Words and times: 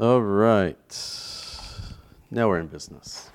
All 0.00 0.22
right. 0.22 0.74
Now 2.30 2.48
we're 2.48 2.60
in 2.60 2.66
business. 2.66 3.30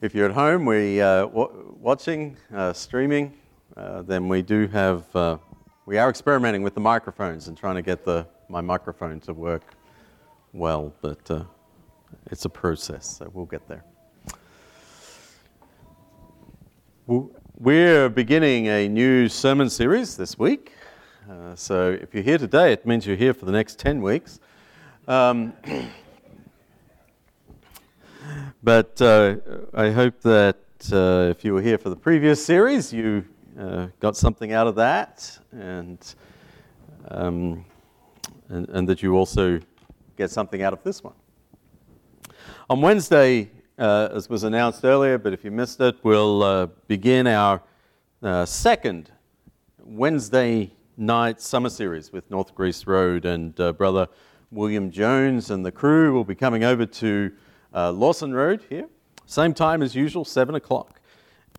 If 0.00 0.12
you're 0.12 0.26
at 0.26 0.32
home, 0.34 0.66
we 0.66 1.00
uh, 1.00 1.26
w- 1.26 1.76
watching, 1.78 2.36
uh, 2.52 2.72
streaming, 2.72 3.34
uh, 3.76 4.02
then 4.02 4.26
we 4.26 4.42
do 4.42 4.66
have. 4.68 5.04
Uh, 5.14 5.38
we 5.86 5.98
are 5.98 6.10
experimenting 6.10 6.62
with 6.62 6.74
the 6.74 6.80
microphones 6.80 7.46
and 7.46 7.56
trying 7.56 7.76
to 7.76 7.82
get 7.82 8.04
the 8.04 8.26
my 8.48 8.60
microphone 8.60 9.20
to 9.20 9.32
work 9.32 9.62
well, 10.52 10.92
but 11.00 11.30
uh, 11.30 11.44
it's 12.26 12.44
a 12.44 12.50
process, 12.50 13.18
so 13.18 13.30
we'll 13.32 13.46
get 13.46 13.68
there. 13.68 13.84
We're 17.06 18.08
beginning 18.08 18.66
a 18.66 18.88
new 18.88 19.28
sermon 19.28 19.70
series 19.70 20.16
this 20.16 20.36
week. 20.38 20.72
Uh, 21.28 21.54
so 21.54 21.90
if 21.90 22.14
you're 22.14 22.22
here 22.22 22.38
today, 22.38 22.72
it 22.72 22.86
means 22.86 23.06
you're 23.06 23.14
here 23.14 23.34
for 23.34 23.44
the 23.44 23.52
next 23.52 23.78
10 23.78 24.00
weeks. 24.00 24.40
Um, 25.06 25.52
but 28.62 29.00
uh, 29.02 29.36
I 29.74 29.90
hope 29.90 30.22
that 30.22 30.56
uh, 30.90 31.28
if 31.28 31.44
you 31.44 31.52
were 31.52 31.60
here 31.60 31.76
for 31.76 31.90
the 31.90 31.96
previous 31.96 32.42
series, 32.42 32.94
you 32.94 33.26
uh, 33.60 33.88
got 34.00 34.16
something 34.16 34.52
out 34.54 34.68
of 34.68 34.74
that, 34.76 35.38
and, 35.52 35.98
um, 37.10 37.62
and, 38.48 38.66
and, 38.70 38.88
that 38.88 39.02
you 39.02 39.14
also 39.14 39.60
get 40.16 40.30
something 40.30 40.62
out 40.62 40.72
of 40.72 40.82
this 40.82 41.04
one. 41.04 41.14
On 42.70 42.80
Wednesday, 42.80 43.50
uh, 43.78 44.08
as 44.14 44.30
was 44.30 44.44
announced 44.44 44.82
earlier, 44.82 45.18
but 45.18 45.34
if 45.34 45.44
you 45.44 45.50
missed 45.50 45.78
it, 45.82 45.96
we'll 46.02 46.68
begin 46.86 47.26
our 47.26 47.60
second 48.46 49.10
Wednesday 49.84 50.72
night 50.98 51.40
summer 51.40 51.70
series 51.70 52.12
with 52.12 52.28
North 52.28 52.54
Greece 52.56 52.84
Road, 52.86 53.24
and 53.24 53.58
uh, 53.60 53.72
Brother 53.72 54.08
William 54.50 54.90
Jones 54.90 55.50
and 55.50 55.64
the 55.64 55.70
crew 55.70 56.12
will 56.12 56.24
be 56.24 56.34
coming 56.34 56.64
over 56.64 56.84
to 56.86 57.32
uh, 57.72 57.92
Lawson 57.92 58.34
Road 58.34 58.62
here, 58.68 58.88
same 59.24 59.54
time 59.54 59.80
as 59.80 59.94
usual, 59.94 60.24
7 60.24 60.56
o'clock. 60.56 61.00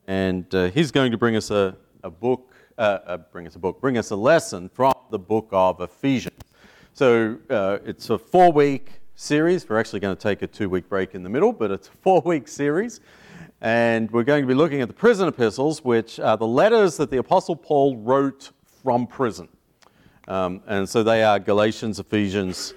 And 0.08 0.54
uh, 0.54 0.70
he's 0.72 0.92
going 0.92 1.12
to 1.12 1.18
bring 1.18 1.38
us 1.38 1.52
a, 1.52 1.78
a 2.04 2.10
book, 2.10 2.54
uh, 2.78 3.00
uh, 3.06 3.18
bring 3.18 3.48
us 3.48 3.56
a 3.56 3.60
book, 3.60 3.80
bring 3.80 3.98
us 3.98 4.10
a 4.10 4.16
lesson 4.16 4.68
from 4.68 4.94
the 5.10 5.20
book 5.20 5.48
of 5.52 5.80
Ephesians. 5.80 6.42
So 6.94 7.38
uh, 7.50 7.78
it's 7.86 8.10
a 8.10 8.18
four 8.18 8.52
week 8.52 9.00
series. 9.16 9.70
We're 9.70 9.80
actually 9.80 10.02
going 10.02 10.18
to 10.18 10.22
take 10.22 10.42
a 10.42 10.48
two 10.48 10.68
week 10.68 10.90
break 10.90 11.16
in 11.16 11.24
the 11.24 11.30
middle, 11.30 11.54
but 11.54 11.72
it's 11.72 11.88
a 11.88 11.92
four 12.02 12.22
week 12.26 12.50
series. 12.50 13.00
And 13.62 14.12
we're 14.12 14.24
going 14.24 14.42
to 14.42 14.48
be 14.48 14.54
looking 14.54 14.82
at 14.82 14.90
the 14.90 14.94
prison 14.94 15.28
epistles, 15.30 15.84
which 15.84 16.20
are 16.20 16.36
the 16.36 16.48
letters 16.48 16.98
that 16.98 17.10
the 17.10 17.18
Apostle 17.18 17.56
Paul 17.56 17.98
wrote 17.98 18.52
from 18.84 19.08
prison. 19.08 19.48
Um, 20.28 20.62
and 20.68 20.88
so 20.88 21.04
they 21.04 21.24
are 21.24 21.40
Galatians, 21.40 22.00
Ephesians, 22.00 22.74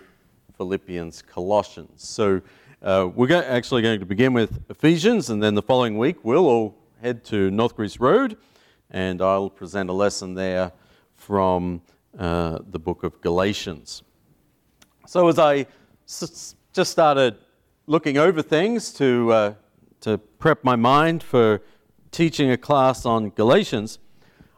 Philippians, 0.56 1.22
Colossians. 1.22 2.08
So 2.08 2.40
uh, 2.82 3.08
we're 3.14 3.26
go- 3.26 3.40
actually 3.40 3.82
going 3.82 4.00
to 4.00 4.06
begin 4.06 4.32
with 4.32 4.58
Ephesians, 4.70 5.30
and 5.30 5.42
then 5.42 5.54
the 5.54 5.62
following 5.62 5.98
week 5.98 6.24
we'll 6.24 6.46
all 6.46 6.74
head 7.02 7.24
to 7.26 7.50
North 7.50 7.76
Greece 7.76 8.00
Road, 8.00 8.36
and 8.90 9.20
I'll 9.20 9.50
present 9.50 9.90
a 9.90 9.92
lesson 9.92 10.34
there 10.34 10.72
from 11.14 11.82
uh, 12.18 12.58
the 12.70 12.78
book 12.78 13.04
of 13.04 13.20
Galatians. 13.20 14.02
So 15.06 15.28
as 15.28 15.38
I 15.38 15.66
s- 16.06 16.54
just 16.72 16.90
started 16.90 17.36
looking 17.86 18.18
over 18.18 18.42
things 18.42 18.92
to, 18.94 19.32
uh, 19.32 19.54
to 20.00 20.18
prep 20.18 20.64
my 20.64 20.76
mind 20.76 21.22
for 21.22 21.60
teaching 22.10 22.50
a 22.50 22.56
class 22.56 23.04
on 23.06 23.30
Galatians, 23.30 23.98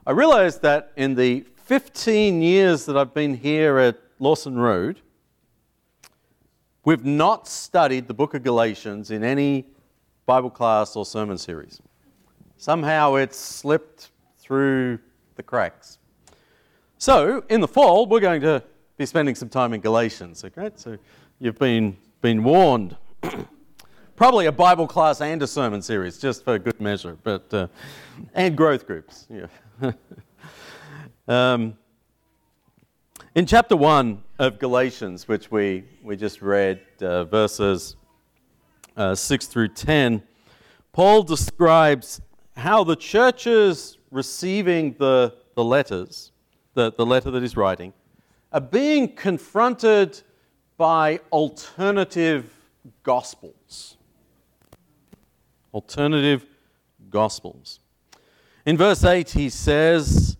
I 0.06 0.10
realized 0.10 0.60
that 0.60 0.92
in 0.96 1.14
the 1.14 1.46
15 1.64 2.42
years 2.42 2.84
that 2.84 2.96
I've 2.96 3.14
been 3.14 3.34
here 3.34 3.78
at 3.78 3.98
Lawson 4.18 4.58
Road, 4.58 5.00
we've 6.84 7.06
not 7.06 7.48
studied 7.48 8.06
the 8.06 8.12
book 8.12 8.34
of 8.34 8.42
Galatians 8.42 9.10
in 9.10 9.24
any 9.24 9.66
Bible 10.26 10.50
class 10.50 10.94
or 10.94 11.06
sermon 11.06 11.38
series. 11.38 11.80
Somehow 12.58 13.14
it's 13.14 13.38
slipped 13.38 14.10
through 14.38 14.98
the 15.36 15.42
cracks. 15.42 15.96
So, 16.98 17.42
in 17.48 17.62
the 17.62 17.68
fall, 17.68 18.04
we're 18.04 18.20
going 18.20 18.42
to 18.42 18.62
be 18.98 19.06
spending 19.06 19.34
some 19.34 19.48
time 19.48 19.72
in 19.72 19.80
Galatians, 19.80 20.44
okay? 20.44 20.68
So, 20.74 20.98
you've 21.38 21.58
been, 21.58 21.96
been 22.20 22.44
warned. 22.44 22.94
Probably 24.16 24.46
a 24.46 24.52
Bible 24.52 24.86
class 24.86 25.22
and 25.22 25.42
a 25.42 25.46
sermon 25.46 25.80
series, 25.80 26.18
just 26.18 26.44
for 26.44 26.58
good 26.58 26.78
measure, 26.78 27.16
but, 27.22 27.52
uh, 27.54 27.68
and 28.34 28.54
growth 28.54 28.86
groups. 28.86 29.26
Yeah. 29.30 29.46
um, 31.28 31.76
in 33.34 33.46
chapter 33.46 33.76
1 33.76 34.22
of 34.38 34.58
Galatians, 34.58 35.26
which 35.26 35.50
we, 35.50 35.84
we 36.02 36.16
just 36.16 36.42
read, 36.42 36.80
uh, 37.00 37.24
verses 37.24 37.96
uh, 38.96 39.14
6 39.14 39.46
through 39.46 39.68
10, 39.68 40.22
Paul 40.92 41.22
describes 41.22 42.20
how 42.56 42.84
the 42.84 42.96
churches 42.96 43.98
receiving 44.10 44.94
the, 44.98 45.34
the 45.56 45.64
letters, 45.64 46.30
the, 46.74 46.92
the 46.92 47.04
letter 47.04 47.30
that 47.32 47.42
he's 47.42 47.56
writing, 47.56 47.92
are 48.52 48.60
being 48.60 49.12
confronted 49.14 50.22
by 50.76 51.18
alternative 51.32 52.54
gospels. 53.02 53.96
Alternative 55.72 56.46
gospels. 57.10 57.80
In 58.66 58.78
verse 58.78 59.04
8, 59.04 59.30
he 59.30 59.50
says, 59.50 60.38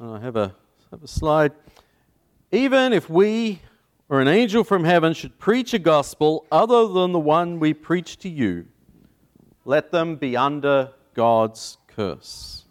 I 0.00 0.18
have 0.18 0.34
a, 0.34 0.54
have 0.90 1.02
a 1.02 1.08
slide. 1.08 1.52
Even 2.50 2.92
if 2.92 3.08
we 3.08 3.60
or 4.08 4.20
an 4.20 4.26
angel 4.26 4.64
from 4.64 4.82
heaven 4.82 5.14
should 5.14 5.38
preach 5.38 5.72
a 5.72 5.78
gospel 5.78 6.44
other 6.50 6.88
than 6.88 7.12
the 7.12 7.20
one 7.20 7.60
we 7.60 7.72
preach 7.72 8.18
to 8.18 8.28
you, 8.28 8.66
let 9.64 9.92
them 9.92 10.16
be 10.16 10.36
under 10.36 10.90
God's 11.14 11.78
curse. 11.86 12.64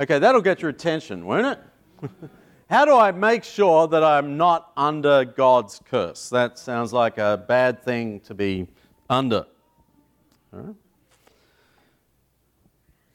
Okay, 0.00 0.20
that'll 0.20 0.40
get 0.40 0.62
your 0.62 0.70
attention, 0.70 1.26
won't 1.26 1.58
it? 1.58 2.10
How 2.70 2.84
do 2.84 2.96
I 2.96 3.10
make 3.10 3.42
sure 3.42 3.88
that 3.88 4.04
I'm 4.04 4.36
not 4.36 4.70
under 4.76 5.24
God's 5.24 5.80
curse? 5.84 6.28
That 6.28 6.56
sounds 6.56 6.92
like 6.92 7.18
a 7.18 7.42
bad 7.48 7.82
thing 7.82 8.20
to 8.20 8.34
be 8.34 8.68
under. 9.10 9.46
All 10.52 10.60
right? 10.60 10.74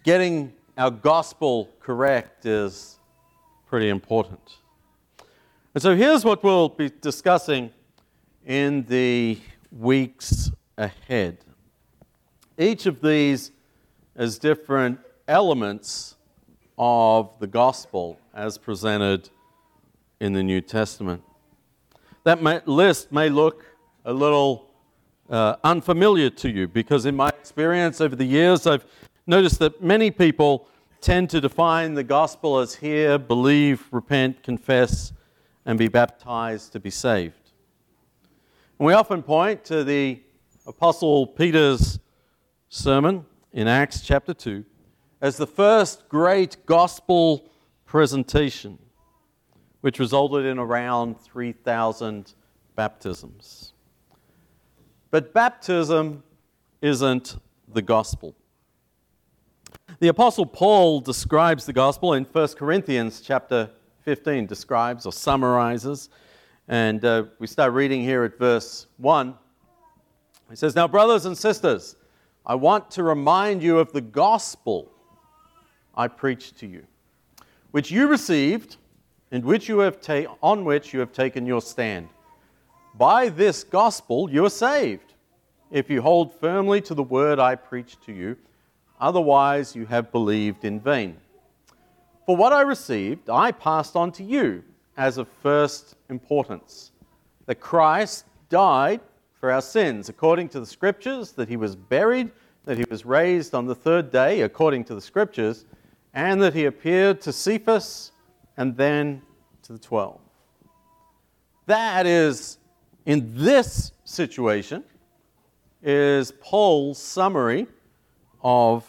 Getting 0.03 0.53
our 0.77 0.91
gospel 0.91 1.69
correct 1.79 2.45
is 2.45 2.99
pretty 3.67 3.89
important. 3.89 4.57
And 5.73 5.81
so 5.81 5.95
here's 5.95 6.23
what 6.23 6.43
we'll 6.43 6.69
be 6.69 6.91
discussing 7.01 7.71
in 8.45 8.83
the 8.83 9.39
weeks 9.71 10.51
ahead. 10.77 11.37
Each 12.57 12.85
of 12.85 13.01
these 13.01 13.51
is 14.15 14.37
different 14.37 14.99
elements 15.27 16.15
of 16.77 17.31
the 17.39 17.47
gospel 17.47 18.19
as 18.33 18.57
presented 18.57 19.29
in 20.19 20.33
the 20.33 20.43
New 20.43 20.61
Testament. 20.61 21.23
That 22.23 22.41
may, 22.41 22.61
list 22.65 23.11
may 23.11 23.29
look 23.29 23.65
a 24.05 24.13
little 24.13 24.69
uh, 25.29 25.55
unfamiliar 25.63 26.29
to 26.29 26.49
you 26.49 26.67
because, 26.67 27.05
in 27.05 27.15
my 27.15 27.29
experience 27.29 28.01
over 28.01 28.15
the 28.15 28.25
years, 28.25 28.67
I've 28.67 28.85
Notice 29.25 29.57
that 29.57 29.81
many 29.81 30.11
people 30.11 30.67
tend 31.00 31.29
to 31.29 31.39
define 31.39 31.94
the 31.94 32.03
gospel 32.03 32.59
as 32.59 32.75
hear, 32.75 33.17
believe, 33.17 33.88
repent, 33.91 34.44
confess, 34.44 35.13
and 35.66 35.79
be 35.79 35.88
baptized 35.88 36.73
to 36.73 36.79
be 36.79 36.89
saved. 36.89 37.51
And 38.78 38.85
we 38.85 38.94
often 38.94 39.23
point 39.23 39.63
to 39.66 39.85
the 39.85 40.22
Apostle 40.67 41.28
Peter's 41.28 42.00
sermon 42.68 43.25
in 43.53 43.68
Acts 43.68 44.01
chapter 44.01 44.33
2 44.33 44.65
as 45.21 45.38
the 45.38 45.47
first 45.47 46.09
great 46.09 46.65
gospel 46.65 47.50
presentation, 47.86 48.77
which 49.80 50.00
resulted 50.00 50.45
in 50.45 50.59
around 50.59 51.18
3,000 51.21 52.33
baptisms. 52.75 53.71
But 55.12 55.33
baptism 55.33 56.24
isn't 56.81 57.38
the 57.71 57.81
gospel. 57.81 58.36
The 59.99 60.09
Apostle 60.09 60.45
Paul 60.45 60.99
describes 60.99 61.65
the 61.65 61.71
gospel 61.71 62.13
in 62.13 62.25
1 62.25 62.47
Corinthians 62.57 63.21
chapter 63.21 63.69
15, 64.01 64.45
describes 64.45 65.05
or 65.05 65.13
summarizes. 65.13 66.09
And 66.67 67.05
uh, 67.05 67.25
we 67.39 67.47
start 67.47 67.71
reading 67.71 68.01
here 68.01 68.23
at 68.23 68.37
verse 68.37 68.87
1. 68.97 69.33
He 70.49 70.55
says, 70.55 70.75
Now, 70.75 70.87
brothers 70.87 71.25
and 71.25 71.37
sisters, 71.37 71.95
I 72.45 72.55
want 72.55 72.91
to 72.91 73.03
remind 73.03 73.63
you 73.63 73.79
of 73.79 73.93
the 73.93 74.01
gospel 74.01 74.91
I 75.95 76.09
preached 76.09 76.57
to 76.57 76.67
you, 76.67 76.85
which 77.71 77.89
you 77.89 78.07
received, 78.07 78.75
and 79.31 79.45
which 79.45 79.69
you 79.69 79.79
have 79.79 80.01
ta- 80.01 80.35
on 80.41 80.65
which 80.65 80.93
you 80.93 80.99
have 80.99 81.13
taken 81.13 81.45
your 81.45 81.61
stand. 81.61 82.09
By 82.95 83.29
this 83.29 83.63
gospel 83.63 84.29
you 84.29 84.45
are 84.45 84.49
saved, 84.49 85.13
if 85.71 85.89
you 85.89 86.01
hold 86.01 86.37
firmly 86.39 86.81
to 86.81 86.93
the 86.93 87.03
word 87.03 87.39
I 87.39 87.55
preached 87.55 88.03
to 88.03 88.11
you 88.11 88.37
Otherwise, 89.03 89.75
you 89.75 89.85
have 89.85 90.13
believed 90.13 90.63
in 90.63 90.79
vain. 90.79 91.17
For 92.25 92.38
what 92.38 92.53
I 92.53 92.61
received, 92.61 93.29
I 93.29 93.51
passed 93.51 93.97
on 93.97 94.13
to 94.13 94.23
you 94.23 94.63
as 94.95 95.17
of 95.17 95.27
first 95.27 95.95
importance 96.09 96.94
that 97.45 97.55
Christ 97.55 98.23
died 98.47 99.01
for 99.33 99.51
our 99.51 99.61
sins 99.61 100.07
according 100.07 100.47
to 100.50 100.61
the 100.61 100.65
scriptures, 100.65 101.33
that 101.33 101.50
he 101.50 101.57
was 101.57 101.75
buried, 101.75 102.31
that 102.63 102.77
he 102.77 102.85
was 102.89 103.05
raised 103.05 103.53
on 103.53 103.65
the 103.65 103.75
third 103.75 104.09
day 104.09 104.39
according 104.39 104.85
to 104.85 104.95
the 104.95 105.01
scriptures, 105.01 105.65
and 106.13 106.41
that 106.41 106.53
he 106.53 106.63
appeared 106.63 107.19
to 107.23 107.33
Cephas 107.33 108.13
and 108.56 108.77
then 108.77 109.21
to 109.63 109.73
the 109.73 109.79
twelve. 109.79 110.21
That 111.65 112.06
is, 112.06 112.57
in 113.06 113.33
this 113.35 113.91
situation, 114.06 114.85
is 115.81 116.31
Paul's 116.39 116.99
summary 116.99 117.67
of 118.41 118.88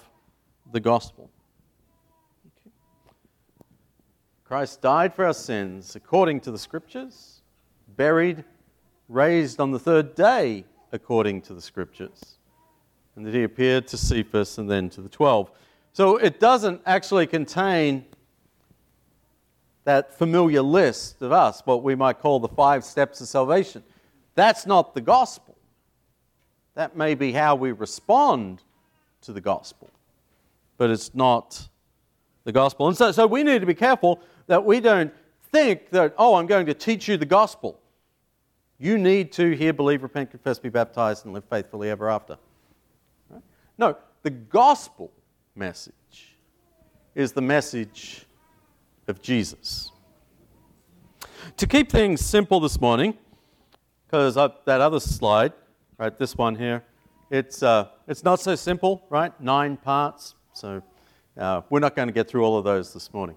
the 0.75 0.81
gospel. 0.81 1.31
Christ 4.43 4.83
died 4.83 5.15
for 5.15 5.25
our 5.25 5.33
sins 5.33 5.95
according 5.95 6.41
to 6.41 6.51
the 6.51 6.59
scriptures, 6.59 7.43
buried, 7.97 8.43
raised 9.09 9.61
on 9.61 9.71
the 9.71 9.79
third 9.79 10.17
day 10.17 10.65
according 10.91 11.43
to 11.43 11.55
the 11.55 11.61
scriptures, 11.61 12.39
and 13.15 13.25
that 13.25 13.33
he 13.33 13.45
appeared 13.45 13.87
to 13.87 13.97
Cephas 13.97 14.59
and 14.59 14.69
then 14.69 14.91
to 14.91 15.01
the 15.01 15.09
twelve. 15.09 15.53
So 15.93 16.17
it 16.17 16.41
doesn't 16.41 16.81
actually 16.87 17.29
contain 17.29 18.05
that 19.85 20.19
familiar 20.19 20.63
list 20.63 21.23
of 21.23 21.31
us, 21.31 21.63
what 21.65 21.85
we 21.85 21.95
might 21.95 22.19
call 22.19 22.41
the 22.41 22.49
five 22.49 22.85
steps 22.85 23.21
of 23.21 23.29
salvation. 23.29 23.85
That's 24.35 24.67
not 24.67 24.93
the 24.95 25.01
gospel. 25.01 25.57
That 26.75 26.97
may 26.97 27.15
be 27.15 27.31
how 27.31 27.55
we 27.55 27.71
respond 27.71 28.61
to 29.21 29.33
the 29.33 29.41
gospel, 29.41 29.89
but 30.77 30.91
it's 30.91 31.15
not 31.15 31.69
the 32.45 32.53
gospel. 32.53 32.89
And 32.89 32.97
so, 32.97 33.13
so 33.13 33.27
we 33.27 33.43
need 33.43 33.61
to 33.61 33.67
be 33.67 33.75
careful 33.75 34.21
that 34.47 34.65
we 34.65 34.81
don't 34.81 35.13
think 35.51 35.91
that, 35.91 36.15
oh, 36.19 36.35
I'm 36.35 36.47
going 36.47 36.67
to 36.67 36.75
teach 36.75 37.09
you 37.09 37.17
the 37.17 37.27
gospel. 37.27 37.81
You 38.79 38.99
need 38.99 39.33
to 39.33 39.53
hear, 39.53 39.73
believe, 39.73 40.03
repent, 40.03 40.31
confess, 40.31 40.59
be 40.59 40.69
baptized, 40.69 41.25
and 41.25 41.33
live 41.33 41.45
faithfully 41.45 41.91
ever 41.91 42.11
after. 42.11 42.37
Right? 43.31 43.43
No, 43.79 43.97
the 44.23 44.31
gospel 44.31 45.13
message 45.55 46.37
is 47.15 47.33
the 47.33 47.41
message 47.41 48.27
of 49.07 49.23
Jesus. 49.23 49.93
To 51.57 51.67
keep 51.67 51.91
things 51.91 52.21
simple 52.21 52.59
this 52.59 52.81
morning, 52.81 53.17
because 54.07 54.35
that 54.35 54.67
other 54.67 55.01
slide, 55.01 55.53
right, 55.99 56.19
this 56.19 56.37
one 56.37 56.57
here, 56.57 56.83
it's, 57.31 57.63
uh, 57.63 57.89
it's 58.09 58.25
not 58.25 58.41
so 58.41 58.55
simple, 58.55 59.05
right? 59.09 59.39
Nine 59.41 59.77
parts. 59.77 60.35
So 60.55 60.83
uh, 61.37 61.63
we're 61.69 61.81
not 61.81 61.97
going 61.97 62.07
to 62.07 62.15
get 62.15 62.29
through 62.29 62.45
all 62.45 62.57
of 62.57 62.65
those 62.65 62.93
this 62.93 63.13
morning. 63.13 63.35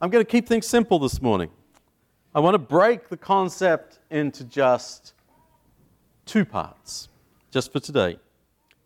I'm 0.00 0.08
going 0.08 0.24
to 0.24 0.30
keep 0.30 0.46
things 0.46 0.68
simple 0.68 1.00
this 1.00 1.20
morning. 1.20 1.50
I 2.32 2.38
want 2.38 2.54
to 2.54 2.60
break 2.60 3.08
the 3.08 3.16
concept 3.16 3.98
into 4.10 4.44
just 4.44 5.14
two 6.26 6.44
parts, 6.44 7.08
just 7.50 7.72
for 7.72 7.80
today. 7.80 8.20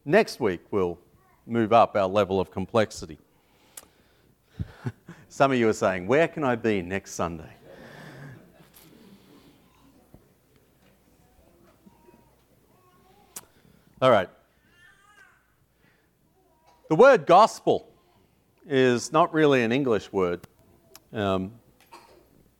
Next 0.06 0.40
week, 0.40 0.62
we'll 0.70 0.98
move 1.46 1.74
up 1.74 1.94
our 1.94 2.06
level 2.06 2.40
of 2.40 2.50
complexity. 2.50 3.18
Some 5.28 5.52
of 5.52 5.58
you 5.58 5.68
are 5.68 5.74
saying, 5.74 6.06
Where 6.06 6.28
can 6.28 6.44
I 6.44 6.56
be 6.56 6.80
next 6.80 7.12
Sunday? 7.12 7.52
All 14.00 14.10
right. 14.10 14.30
The 16.92 16.96
word 16.96 17.24
gospel 17.24 17.88
is 18.68 19.12
not 19.12 19.32
really 19.32 19.62
an 19.62 19.72
English 19.72 20.12
word, 20.12 20.46
um, 21.14 21.52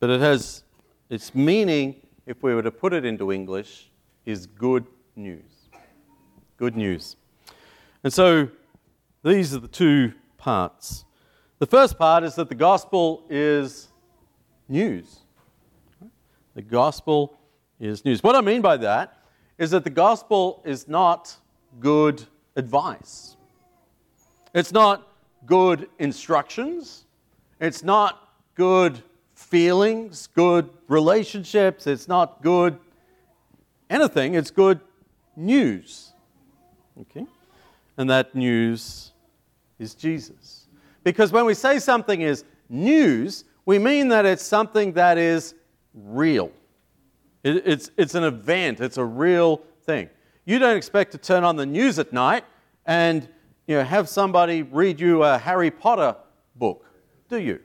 but 0.01 0.09
it 0.09 0.23
has 0.23 0.65
its 1.11 1.35
meaning, 1.35 1.97
if 2.25 2.43
we 2.43 2.55
were 2.55 2.63
to 2.63 2.71
put 2.71 2.95
it 2.95 3.05
into 3.05 3.31
English, 3.31 3.91
is 4.25 4.47
good 4.47 4.87
news. 5.17 5.69
Good 6.57 6.77
news. 6.77 7.17
And 8.05 8.11
so 8.11 8.49
these 9.23 9.55
are 9.55 9.59
the 9.59 9.69
two 9.69 10.15
parts. 10.39 11.05
The 11.59 11.67
first 11.67 11.99
part 11.99 12.25
is 12.25 12.35
that 12.37 12.49
the 12.49 12.55
gospel 12.55 13.27
is 13.29 13.89
news. 14.67 15.19
The 16.55 16.63
gospel 16.63 17.39
is 17.79 18.03
news. 18.03 18.23
What 18.23 18.35
I 18.35 18.41
mean 18.41 18.63
by 18.63 18.79
that 18.79 19.15
is 19.59 19.73
that 19.73 19.85
the 19.85 19.91
gospel 19.91 20.63
is 20.65 20.89
not 20.89 21.37
good 21.81 22.25
advice. 22.57 23.37
It's 24.55 24.73
not 24.73 25.09
good 25.47 25.89
instructions. 25.99 27.07
It's 27.61 27.83
not 27.83 28.29
good 28.55 29.03
feelings, 29.35 30.29
good 30.35 30.69
relationships. 30.89 31.87
It's 31.87 32.09
not 32.09 32.43
good 32.43 32.79
anything. 33.89 34.35
It's 34.35 34.51
good 34.51 34.81
news. 35.37 36.13
Okay? 37.01 37.27
And 37.97 38.11
that 38.11 38.35
news 38.35 39.13
is 39.79 39.95
Jesus. 39.95 40.67
Because 41.05 41.33
when 41.33 41.45
we 41.45 41.55
say 41.55 41.79
something 41.79 42.21
is 42.21 42.45
news, 42.69 43.45
we 43.67 43.79
mean 43.79 44.09
that 44.09 44.25
it's 44.27 44.43
something 44.43 44.93
that 44.93 45.19
is 45.19 45.55
real. 45.95 46.51
It, 47.43 47.63
it's, 47.67 47.91
it's 47.97 48.15
an 48.15 48.25
event, 48.25 48.81
it's 48.81 48.99
a 48.99 49.05
real 49.05 49.63
thing. 49.85 50.09
You 50.45 50.59
don't 50.59 50.77
expect 50.77 51.13
to 51.13 51.19
turn 51.19 51.45
on 51.45 51.57
the 51.57 51.67
news 51.67 51.99
at 51.99 52.13
night 52.13 52.45
and 52.87 53.29
you 53.67 53.77
know, 53.77 53.85
have 53.85 54.09
somebody 54.09 54.63
read 54.63 55.01
you 55.01 55.23
a 55.23 55.39
Harry 55.39 55.71
Potter 55.71 56.17
book, 56.57 56.85
do 57.29 57.39
you? 57.39 57.61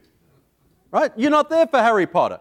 Right? 0.91 1.11
You're 1.17 1.31
not 1.31 1.49
there 1.49 1.67
for 1.67 1.79
Harry 1.79 2.07
Potter 2.07 2.39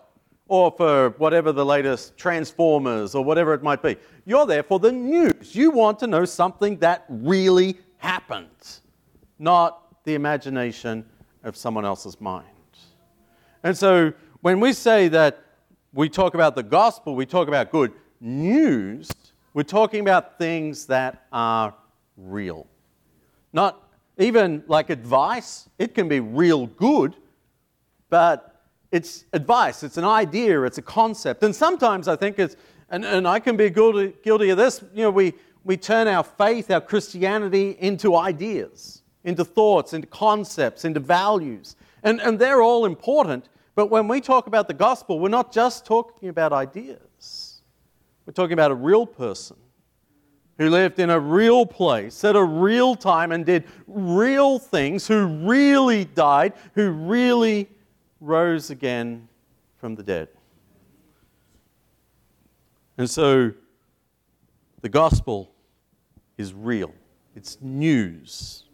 or 0.49 0.71
for 0.71 1.11
whatever 1.19 1.53
the 1.53 1.65
latest 1.65 2.17
Transformers 2.17 3.15
or 3.15 3.25
whatever 3.25 3.55
it 3.55 3.63
might 3.63 3.83
be. 3.83 3.97
You're 4.25 4.47
there 4.47 4.63
for 4.63 4.79
the 4.79 4.93
news. 4.93 5.55
You 5.55 5.71
want 5.71 5.99
to 6.01 6.07
know 6.07 6.25
something 6.25 6.77
that 6.79 7.05
really 7.09 7.79
happened, 7.99 8.81
not 9.39 10.05
the 10.05 10.15
imagination 10.15 11.05
of 11.43 11.57
someone 11.57 11.85
else's 11.85 12.21
mind. 12.21 12.47
And 13.63 13.77
so 13.77 14.13
when 14.43 14.61
we 14.61 14.73
say 14.73 15.09
that 15.09 15.43
we 15.93 16.09
talk 16.09 16.35
about 16.35 16.55
the 16.55 16.63
gospel, 16.63 17.17
we 17.17 17.27
talk 17.27 17.49
about 17.49 17.73
good 17.73 17.93
news, 18.21 19.11
we're 19.55 19.63
talking 19.63 20.01
about 20.01 20.39
things 20.39 20.87
that 20.87 21.27
are 21.33 21.75
real. 22.17 22.67
Not 23.57 23.89
even 24.19 24.63
like 24.67 24.91
advice, 24.91 25.69
it 25.79 25.95
can 25.95 26.09
be 26.09 26.21
real 26.21 26.67
good, 26.67 27.17
but 28.11 28.63
it's 28.93 29.25
advice, 29.33 29.83
it's 29.83 29.97
an 29.97 30.05
idea, 30.05 30.63
it's 30.65 30.77
a 30.77 30.83
concept. 30.83 31.43
And 31.43 31.57
sometimes 31.57 32.07
I 32.07 32.17
think 32.17 32.39
it's, 32.39 32.55
and, 32.91 33.03
and 33.03 33.27
I 33.27 33.41
can 33.41 33.57
be 33.57 33.71
guilty, 33.71 34.13
guilty 34.23 34.51
of 34.51 34.59
this, 34.59 34.85
you 34.95 35.05
know, 35.05 35.11
we, 35.11 35.33
we 35.65 35.79
turn 35.79 36.07
our 36.07 36.23
faith, 36.23 36.71
our 36.71 36.83
Christianity 36.83 37.77
into 37.81 38.15
ideas 38.15 39.03
into 39.27 39.45
thoughts, 39.45 39.93
into 39.93 40.07
concepts, 40.07 40.85
into 40.85 41.01
values. 41.01 41.75
And, 42.05 42.21
and 42.21 42.39
they're 42.39 42.63
all 42.63 42.87
important. 42.87 43.49
But 43.75 43.91
when 43.91 44.07
we 44.07 44.21
talk 44.21 44.47
about 44.47 44.69
the 44.69 44.75
gospel, 44.75 45.19
we're 45.19 45.29
not 45.29 45.53
just 45.53 45.85
talking 45.85 46.29
about 46.29 46.53
ideas, 46.53 47.61
we're 48.25 48.33
talking 48.33 48.55
about 48.55 48.71
a 48.71 48.75
real 48.75 49.05
person 49.05 49.57
who 50.59 50.71
lived 50.71 50.99
in 50.99 51.11
a 51.11 51.21
real 51.21 51.67
place 51.67 52.25
at 52.25 52.35
a 52.35 52.43
real 52.43 52.95
time 52.95 53.33
and 53.33 53.45
did 53.45 53.65
real 53.87 54.59
things, 54.59 55.07
who 55.07 55.27
really 55.27 56.05
died, 56.05 56.55
who 56.75 56.91
really 56.91 57.69
rose 58.21 58.71
again 58.71 59.29
from 59.77 59.95
the 59.95 60.03
dead. 60.03 60.29
And 62.99 63.09
so 63.09 63.53
the 64.81 64.89
gospel 64.89 65.53
is 66.39 66.55
real, 66.55 66.95
it's 67.35 67.59
news. 67.61 68.65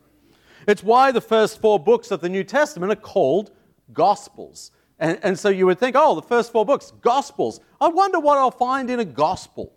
It's 0.68 0.82
why 0.84 1.10
the 1.10 1.20
first 1.20 1.60
four 1.60 1.80
books 1.80 2.12
of 2.12 2.20
the 2.20 2.28
New 2.28 2.44
Testament 2.44 2.92
are 2.92 2.96
called 2.96 3.50
Gospels. 3.92 4.70
And, 4.98 5.18
and 5.24 5.36
so 5.36 5.48
you 5.48 5.66
would 5.66 5.80
think, 5.80 5.96
oh, 5.98 6.14
the 6.14 6.22
first 6.22 6.52
four 6.52 6.64
books, 6.64 6.92
Gospels. 7.00 7.58
I 7.80 7.88
wonder 7.88 8.20
what 8.20 8.38
I'll 8.38 8.52
find 8.52 8.88
in 8.88 9.00
a 9.00 9.04
Gospel, 9.04 9.72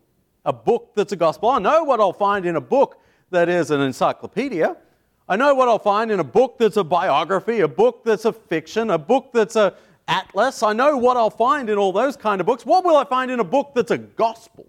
a 0.46 0.54
book 0.54 0.92
that's 0.96 1.12
a 1.12 1.16
Gospel. 1.16 1.50
I 1.50 1.60
know 1.60 1.84
what 1.84 2.00
I'll 2.00 2.14
find 2.14 2.46
in 2.46 2.56
a 2.56 2.62
book 2.62 3.02
that 3.32 3.50
is 3.50 3.72
an 3.72 3.82
encyclopedia. 3.82 4.78
I 5.28 5.36
know 5.36 5.56
what 5.56 5.68
I'll 5.68 5.80
find 5.80 6.12
in 6.12 6.20
a 6.20 6.24
book 6.24 6.58
that's 6.60 6.78
a 6.78 6.84
biography, 6.84 7.62
a 7.62 7.68
book 7.68 8.04
that's 8.06 8.26
a 8.26 8.34
fiction, 8.34 8.92
a 8.92 8.98
book 8.98 9.32
that's 9.34 9.56
a 9.56 9.74
atlas. 10.08 10.62
I 10.62 10.74
know 10.74 10.98
what 10.98 11.18
I'll 11.18 11.32
find 11.32 11.70
in 11.70 11.78
all 11.78 11.92
those 11.92 12.16
kind 12.16 12.40
of 12.40 12.46
books. 12.46 12.66
What 12.66 12.86
will 12.86 12.96
I 12.96 13.06
find 13.06 13.32
in 13.32 13.40
a 13.40 13.44
book 13.44 13.72
that's 13.74 13.90
a 13.90 13.98
gospel? 13.98 14.68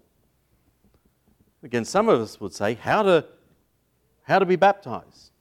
Again, 1.61 1.85
some 1.85 2.09
of 2.09 2.19
us 2.19 2.39
would 2.39 2.53
say 2.53 2.73
how 2.73 3.03
to, 3.03 3.25
how 4.23 4.39
to 4.39 4.45
be 4.45 4.55
baptized. 4.55 5.31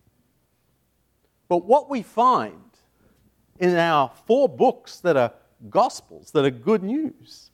But 1.48 1.64
what 1.64 1.88
we 1.88 2.02
find 2.02 2.60
in 3.58 3.76
our 3.76 4.10
four 4.26 4.48
books 4.48 5.00
that 5.00 5.16
are 5.16 5.32
gospels, 5.70 6.30
that 6.32 6.44
are 6.44 6.50
good 6.50 6.82
news, 6.82 7.50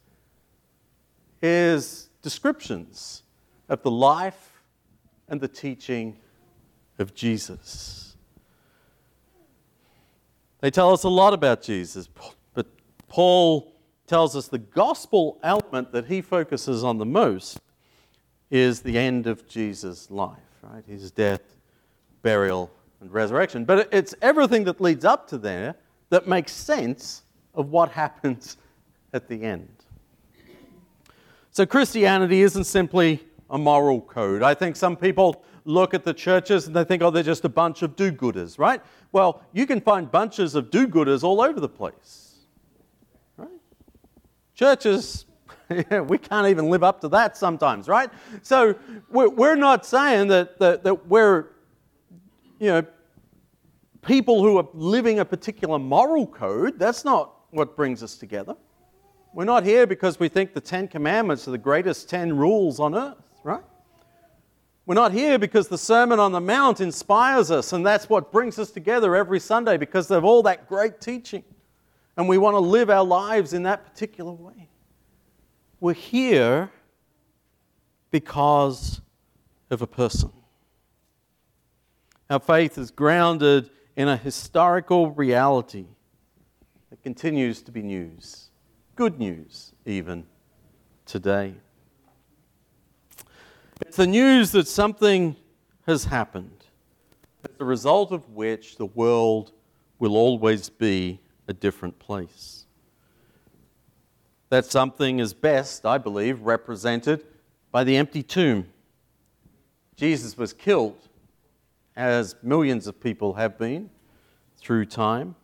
is 1.41 2.09
descriptions 2.23 3.23
of 3.69 3.83
the 3.83 3.91
life 3.91 4.63
and 5.29 5.41
the 5.41 5.49
teaching 5.49 6.17
of 6.99 7.15
Jesus. 7.15 8.17
They 10.61 10.71
tell 10.71 10.93
us 10.93 11.03
a 11.03 11.09
lot 11.09 11.35
about 11.35 11.61
Jesus, 11.63 12.09
but 12.55 12.67
Paul 13.09 13.73
tells 14.07 14.37
us 14.37 14.47
the 14.47 14.59
gospel 14.59 15.39
element 15.43 15.91
that 15.93 16.07
he 16.07 16.21
focuses 16.21 16.85
on 16.85 16.99
the 16.99 17.07
most 17.07 17.61
is 18.51 18.81
the 18.81 18.97
end 18.97 19.27
of 19.27 19.49
Jesus' 19.49 20.11
life, 20.11 20.39
right? 20.63 20.85
His 20.87 21.11
death, 21.11 21.41
burial, 22.23 22.71
and 23.01 23.13
resurrection. 23.13 23.65
But 23.65 23.89
it's 23.93 24.15
everything 24.23 24.65
that 24.65 24.81
leads 24.81 25.05
up 25.05 25.27
to 25.29 25.39
there 25.39 25.75
that 26.11 26.29
makes 26.29 26.53
sense 26.53 27.23
of 27.55 27.71
what 27.71 27.91
happens 27.91 28.59
at 29.13 29.29
the 29.29 29.43
end. 29.43 29.82
So 31.53 31.67
Christianity 31.67 32.41
isn't 32.41 32.65
simply 32.65 33.21
a 33.51 33.59
moral 33.59 34.01
code. 34.01 34.43
I 34.43 34.55
think 34.55 34.75
some 34.75 34.97
people 34.97 35.45
look 35.67 35.93
at 35.93 36.03
the 36.03 36.15
churches 36.15 36.67
and 36.67 36.75
they 36.75 36.83
think, 36.83 37.03
oh, 37.03 37.11
they're 37.11 37.23
just 37.23 37.45
a 37.45 37.49
bunch 37.51 37.83
of 37.83 37.95
do 37.95 38.11
gooders, 38.11 38.59
right? 38.59 38.81
Well, 39.13 39.43
you 39.53 39.67
can 39.67 39.79
find 39.83 40.11
bunches 40.11 40.55
of 40.55 40.71
do 40.71 40.89
gooders 40.89 41.23
all 41.23 41.43
over 41.43 41.61
the 41.61 41.69
place, 41.69 42.37
right? 43.37 43.51
Churches, 44.55 45.27
we 46.09 46.17
can't 46.17 46.49
even 46.49 46.71
live 46.71 46.83
up 46.83 47.03
to 47.03 47.09
that 47.09 47.37
sometimes, 47.37 47.87
right? 47.87 48.09
So 48.41 48.75
we're 49.11 49.55
not 49.55 49.85
saying 49.85 50.29
that, 50.29 50.59
that, 50.59 50.85
that 50.85 51.07
we're, 51.07 51.49
you 52.59 52.69
know, 52.69 52.87
people 54.01 54.43
who 54.43 54.57
are 54.57 54.69
living 54.73 55.19
a 55.19 55.25
particular 55.25 55.79
moral 55.79 56.27
code. 56.27 56.79
That's 56.79 57.05
not 57.05 57.35
what 57.51 57.77
brings 57.77 58.03
us 58.03 58.17
together. 58.17 58.57
We're 59.35 59.45
not 59.45 59.65
here 59.65 59.87
because 59.87 60.21
we 60.21 60.29
think 60.29 60.53
the 60.53 60.61
Ten 60.61 60.89
Commandments 60.89 61.49
are 61.49 61.53
the 61.53 61.59
greatest 61.59 62.09
ten 62.09 62.37
rules 62.37 62.81
on 62.81 62.95
earth, 62.95 63.17
right? 63.43 63.63
We're 64.85 64.95
not 64.95 65.13
here 65.13 65.39
because 65.39 65.69
the 65.69 65.79
Sermon 65.79 66.19
on 66.19 66.33
the 66.33 66.41
Mount 66.41 66.81
inspires 66.81 67.51
us 67.51 67.73
and 67.73 67.87
that's 67.87 68.09
what 68.09 68.33
brings 68.33 68.59
us 68.59 68.71
together 68.71 69.15
every 69.15 69.39
Sunday 69.39 69.77
because 69.77 70.11
of 70.11 70.25
all 70.25 70.43
that 70.43 70.69
great 70.69 71.01
teaching. 71.01 71.45
And 72.17 72.29
we 72.29 72.37
want 72.37 72.55
to 72.55 72.61
live 72.61 72.91
our 72.91 73.05
lives 73.05 73.53
in 73.53 73.63
that 73.63 73.87
particular 73.87 74.33
way. 74.33 74.69
We're 75.81 75.95
here 75.95 76.71
because 78.11 79.01
of 79.71 79.83
a 79.83 79.87
person. 79.87 80.31
Our 82.29 82.41
faith 82.41 82.77
is 82.77 82.91
grounded 82.91 83.71
in 83.97 84.09
a 84.09 84.17
historical 84.17 85.11
reality 85.11 85.87
that 86.91 87.03
continues 87.03 87.63
to 87.63 87.73
be 87.73 87.83
news, 87.83 88.51
good 88.95 89.19
news 89.19 89.73
even 89.87 90.27
today. 91.07 91.55
It's 93.81 93.97
the 93.97 94.07
news 94.07 94.53
that 94.53 94.69
something 94.69 95.37
has 95.87 96.05
happened, 96.05 96.65
as 97.45 97.51
a 97.59 97.65
result 97.65 98.13
of 98.13 98.29
which 98.31 98.77
the 98.77 98.87
world 98.87 99.53
will 99.99 100.17
always 100.17 100.69
be 100.69 101.21
a 101.49 101.53
different 101.53 101.99
place. 101.99 102.67
That 104.51 104.67
something 104.67 105.19
is 105.19 105.33
best, 105.33 105.87
I 105.87 105.99
believe, 105.99 106.43
represented 106.43 107.25
by 107.71 107.85
the 107.85 107.97
empty 107.97 108.23
tomb. 108.23 108.67
Jesus 109.97 110.37
was 110.37 110.53
killed, 110.53 111.09
as 111.97 112.37
millions 112.43 112.87
of 112.87 113.01
people 113.01 113.35
have 113.35 113.59
been 113.59 113.91
through 114.57 114.87
time, 114.87 115.35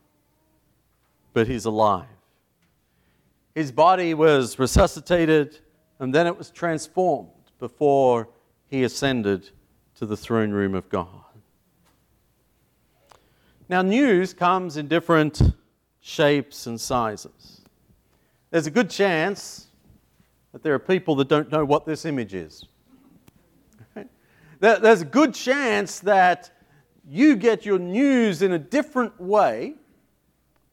but 1.33 1.47
he's 1.47 1.65
alive. 1.65 2.07
His 3.59 3.73
body 3.73 4.15
was 4.15 4.57
resuscitated 4.61 5.59
and 5.99 6.15
then 6.15 6.29
it 6.29 6.39
was 6.39 6.49
transformed 6.53 7.33
before 7.59 8.29
he 8.69 8.85
ascended 8.85 9.51
to 9.97 10.07
the 10.07 10.17
throne 10.17 10.53
room 10.53 10.77
of 10.77 10.89
God. 10.89 11.09
Now, 13.69 13.83
news 13.83 14.33
comes 14.33 14.77
in 14.77 14.87
different 14.87 15.43
shapes 15.99 16.69
and 16.69 16.81
sizes 16.81 17.63
there's 18.53 18.69
a 18.69 18.71
good 18.71 18.91
chance 18.91 19.67
that 20.53 20.63
there 20.63 20.73
are 20.73 20.79
people 20.79 21.17
that 21.17 21.27
don't 21.27 21.51
know 21.51 21.65
what 21.65 21.85
this 21.85 22.05
image 22.05 22.35
is. 22.35 22.65
There's 24.61 25.01
a 25.01 25.05
good 25.05 25.35
chance 25.35 25.99
that 25.99 26.51
you 27.09 27.35
get 27.35 27.67
your 27.67 27.81
news 27.81 28.41
in 28.41 28.53
a 28.53 28.59
different 28.61 29.21
way 29.21 29.75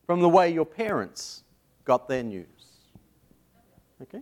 from 0.06 0.22
the 0.22 0.30
way 0.30 0.54
your 0.54 0.66
parents 0.68 1.44
got 1.84 2.08
their 2.08 2.22
news. 2.22 2.55
Okay? 4.02 4.22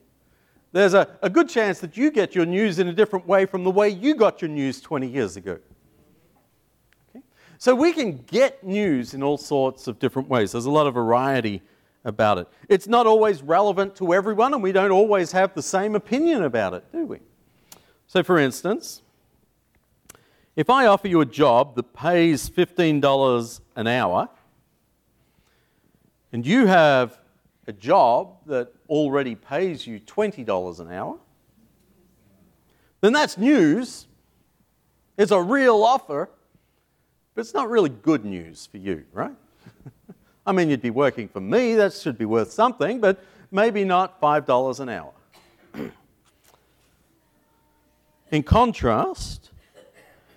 There's 0.71 0.93
a, 0.93 1.07
a 1.21 1.29
good 1.29 1.49
chance 1.49 1.79
that 1.79 1.97
you 1.97 2.11
get 2.11 2.33
your 2.33 2.45
news 2.45 2.79
in 2.79 2.87
a 2.87 2.93
different 2.93 3.27
way 3.27 3.45
from 3.45 3.63
the 3.63 3.71
way 3.71 3.89
you 3.89 4.15
got 4.15 4.41
your 4.41 4.49
news 4.49 4.81
20 4.81 5.07
years 5.07 5.37
ago. 5.37 5.59
Okay? 7.09 7.23
So 7.57 7.75
we 7.75 7.93
can 7.93 8.17
get 8.17 8.63
news 8.63 9.13
in 9.13 9.21
all 9.21 9.37
sorts 9.37 9.87
of 9.87 9.99
different 9.99 10.29
ways. 10.29 10.51
There's 10.53 10.65
a 10.65 10.71
lot 10.71 10.87
of 10.87 10.95
variety 10.95 11.61
about 12.05 12.37
it. 12.37 12.47
It's 12.69 12.87
not 12.87 13.07
always 13.07 13.41
relevant 13.41 13.95
to 13.97 14.13
everyone, 14.13 14.53
and 14.53 14.61
we 14.61 14.71
don't 14.71 14.91
always 14.91 15.31
have 15.31 15.53
the 15.53 15.61
same 15.61 15.95
opinion 15.95 16.43
about 16.43 16.73
it, 16.73 16.91
do 16.91 17.05
we? 17.05 17.19
So, 18.07 18.23
for 18.23 18.37
instance, 18.37 19.01
if 20.55 20.69
I 20.69 20.85
offer 20.85 21.07
you 21.07 21.21
a 21.21 21.25
job 21.25 21.75
that 21.75 21.93
pays 21.93 22.49
$15 22.49 23.61
an 23.75 23.87
hour, 23.87 24.29
and 26.31 26.45
you 26.45 26.65
have 26.65 27.19
a 27.67 27.73
job 27.73 28.37
that 28.45 28.73
already 28.89 29.35
pays 29.35 29.87
you 29.87 29.99
$20 29.99 30.79
an 30.79 30.91
hour, 30.91 31.17
then 33.01 33.13
that's 33.13 33.37
news. 33.37 34.07
It's 35.17 35.31
a 35.31 35.41
real 35.41 35.83
offer, 35.83 36.29
but 37.35 37.41
it's 37.41 37.53
not 37.53 37.69
really 37.69 37.89
good 37.89 38.25
news 38.25 38.67
for 38.71 38.77
you, 38.77 39.03
right? 39.13 39.35
I 40.45 40.51
mean, 40.51 40.69
you'd 40.69 40.81
be 40.81 40.89
working 40.89 41.27
for 41.27 41.39
me, 41.39 41.75
that 41.75 41.93
should 41.93 42.17
be 42.17 42.25
worth 42.25 42.51
something, 42.51 42.99
but 42.99 43.23
maybe 43.51 43.83
not 43.85 44.19
$5 44.19 44.79
an 44.79 44.89
hour. 44.89 45.11
In 48.31 48.43
contrast, 48.43 49.51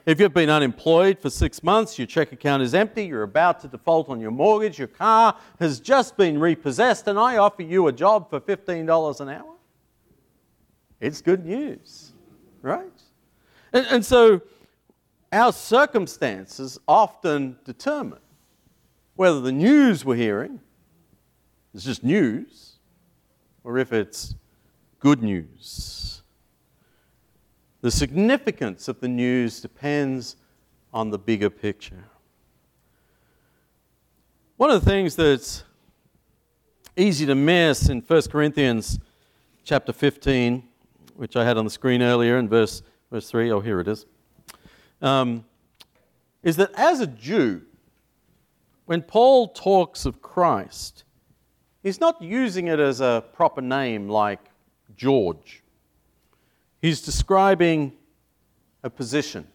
if 0.07 0.21
you've 0.21 0.33
been 0.33 0.49
unemployed 0.49 1.19
for 1.19 1.29
six 1.29 1.65
months, 1.65 1.99
your 1.99 2.07
check 2.07 2.31
account 2.31 2.63
is 2.63 2.75
empty, 2.75 3.07
you're 3.07 3.25
about 3.25 3.61
to 3.61 3.69
default 3.69 4.09
on 4.09 4.21
your 4.21 4.31
mortgage, 4.31 4.79
your 4.79 4.89
car 4.89 5.37
has 5.59 5.81
just 5.81 6.17
been 6.17 6.39
repossessed, 6.39 7.09
and 7.09 7.19
I 7.19 7.39
offer 7.39 7.63
you 7.63 7.89
a 7.89 7.93
job 7.93 8.31
for 8.31 8.41
$15 8.41 9.21
an 9.21 9.29
hour, 9.29 9.55
it's 11.01 11.21
good 11.21 11.45
news, 11.45 12.13
right? 12.63 12.87
And, 13.73 13.87
and 13.91 14.05
so 14.05 14.41
our 15.33 15.53
circumstances 15.53 16.79
often 16.87 17.59
determine 17.65 18.21
whether 19.17 19.41
the 19.41 19.53
news 19.53 20.05
we're 20.05 20.15
hearing 20.15 20.61
is 21.75 21.85
just 21.85 22.05
news 22.05 22.77
or 23.65 23.77
if 23.77 23.93
it's 23.93 24.37
good 25.01 25.23
news. 25.23 26.23
The 27.87 27.93
significance 27.93 28.89
of 28.89 28.99
the 28.99 29.07
news 29.07 29.61
depends 29.61 30.35
on 30.93 31.11
the 31.11 31.19
bigger 31.19 31.49
picture. 31.49 32.03
One 34.57 34.73
of 34.73 34.85
the 34.85 34.91
things 34.91 35.15
that's 35.15 35.63
easy 36.97 37.27
to 37.27 37.37
miss 37.37 37.89
in 37.89 38.01
1 38.01 38.23
Corinthians 38.23 38.99
chapter 39.63 39.93
15, 39.93 40.65
which 41.15 41.37
I 41.37 41.45
had 41.45 41.57
on 41.57 41.65
the 41.65 41.71
screen 41.71 42.03
earlier 42.03 42.39
in 42.39 42.49
verse, 42.49 42.83
verse 43.13 43.31
3, 43.31 43.53
oh, 43.53 43.61
here 43.61 43.79
it 43.79 43.87
is, 43.87 44.05
um, 45.01 45.45
is 46.43 46.57
that 46.57 46.73
as 46.75 46.99
a 46.99 47.07
Jew, 47.07 47.63
when 48.87 49.01
Paul 49.01 49.47
talks 49.51 50.05
of 50.05 50.21
Christ, 50.21 51.05
he's 51.85 52.01
not 52.01 52.21
using 52.21 52.67
it 52.67 52.81
as 52.81 53.01
a 53.01 53.23
proper 53.33 53.61
name 53.61 54.09
like 54.09 54.41
George. 54.97 55.63
He's 56.87 57.01
describing 57.01 57.95
a 58.85 58.91
position, 58.91 59.49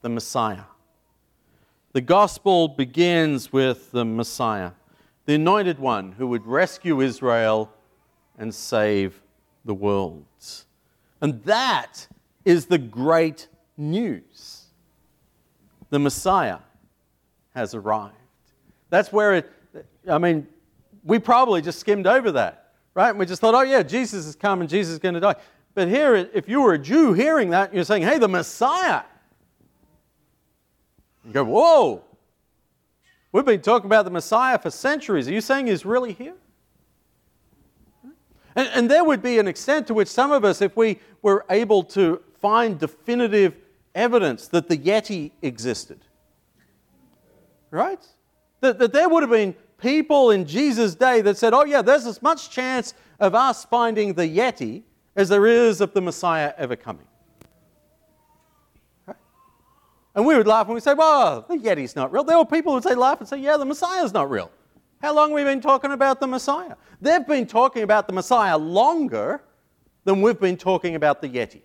the 0.00 0.08
Messiah. 0.08 0.62
The 1.92 2.02
gospel 2.02 2.68
begins 2.68 3.52
with 3.52 3.90
the 3.90 4.04
Messiah, 4.04 4.70
the 5.26 5.34
anointed 5.34 5.80
one 5.80 6.12
who 6.12 6.28
would 6.28 6.46
rescue 6.46 7.00
Israel 7.00 7.68
and 8.38 8.54
save 8.54 9.20
the 9.64 9.74
world. 9.74 10.24
And 11.20 11.42
that 11.46 12.06
is 12.44 12.66
the 12.66 12.78
great 12.78 13.48
news. 13.76 14.66
The 15.90 15.98
Messiah 15.98 16.58
has 17.56 17.74
arrived. 17.74 18.14
That's 18.88 19.12
where 19.12 19.34
it, 19.34 19.52
I 20.08 20.18
mean, 20.18 20.46
we 21.02 21.18
probably 21.18 21.60
just 21.60 21.80
skimmed 21.80 22.06
over 22.06 22.30
that, 22.30 22.70
right? 22.94 23.10
And 23.10 23.18
we 23.18 23.26
just 23.26 23.40
thought, 23.40 23.56
oh, 23.56 23.62
yeah, 23.62 23.82
Jesus 23.82 24.26
is 24.26 24.36
coming, 24.36 24.68
Jesus 24.68 24.92
is 24.92 24.98
going 25.00 25.14
to 25.14 25.20
die. 25.20 25.34
But 25.74 25.88
here, 25.88 26.14
if 26.14 26.48
you 26.48 26.62
were 26.62 26.74
a 26.74 26.78
Jew 26.78 27.12
hearing 27.12 27.50
that, 27.50 27.74
you're 27.74 27.84
saying, 27.84 28.02
hey, 28.02 28.18
the 28.18 28.28
Messiah. 28.28 29.02
You 31.24 31.32
go, 31.32 31.44
whoa, 31.44 32.04
we've 33.32 33.44
been 33.44 33.62
talking 33.62 33.86
about 33.86 34.04
the 34.04 34.10
Messiah 34.10 34.58
for 34.58 34.70
centuries. 34.70 35.26
Are 35.26 35.32
you 35.32 35.40
saying 35.40 35.66
he's 35.66 35.84
really 35.84 36.12
here? 36.12 36.34
And, 38.56 38.68
and 38.72 38.90
there 38.90 39.04
would 39.04 39.22
be 39.22 39.38
an 39.38 39.48
extent 39.48 39.88
to 39.88 39.94
which 39.94 40.08
some 40.08 40.30
of 40.30 40.44
us, 40.44 40.62
if 40.62 40.76
we 40.76 41.00
were 41.22 41.44
able 41.50 41.82
to 41.84 42.22
find 42.40 42.78
definitive 42.78 43.56
evidence 43.94 44.48
that 44.48 44.68
the 44.68 44.76
Yeti 44.76 45.32
existed, 45.42 45.98
right? 47.70 48.06
That, 48.60 48.78
that 48.78 48.92
there 48.92 49.08
would 49.08 49.22
have 49.22 49.30
been 49.30 49.56
people 49.78 50.30
in 50.30 50.46
Jesus' 50.46 50.94
day 50.94 51.20
that 51.22 51.36
said, 51.36 51.52
oh, 51.52 51.64
yeah, 51.64 51.82
there's 51.82 52.06
as 52.06 52.22
much 52.22 52.50
chance 52.50 52.94
of 53.18 53.34
us 53.34 53.64
finding 53.64 54.14
the 54.14 54.28
Yeti 54.28 54.82
as 55.16 55.28
there 55.28 55.46
is 55.46 55.80
of 55.80 55.92
the 55.94 56.00
Messiah 56.00 56.52
ever 56.56 56.76
coming. 56.76 57.06
And 60.16 60.24
we 60.24 60.36
would 60.36 60.46
laugh 60.46 60.66
and 60.66 60.74
we'd 60.74 60.82
say, 60.82 60.94
well, 60.94 61.44
the 61.48 61.56
Yeti's 61.56 61.96
not 61.96 62.12
real. 62.12 62.22
There 62.22 62.38
were 62.38 62.44
people 62.44 62.70
who 62.70 62.76
would 62.76 62.84
say, 62.84 62.94
laugh 62.94 63.18
and 63.18 63.28
say, 63.28 63.38
yeah, 63.38 63.56
the 63.56 63.64
Messiah's 63.64 64.12
not 64.12 64.30
real. 64.30 64.50
How 65.02 65.12
long 65.12 65.30
have 65.30 65.34
we 65.34 65.44
been 65.44 65.60
talking 65.60 65.90
about 65.90 66.20
the 66.20 66.26
Messiah? 66.26 66.76
They've 67.00 67.26
been 67.26 67.46
talking 67.46 67.82
about 67.82 68.06
the 68.06 68.12
Messiah 68.12 68.56
longer 68.56 69.42
than 70.04 70.22
we've 70.22 70.38
been 70.38 70.56
talking 70.56 70.94
about 70.94 71.20
the 71.20 71.28
Yeti. 71.28 71.62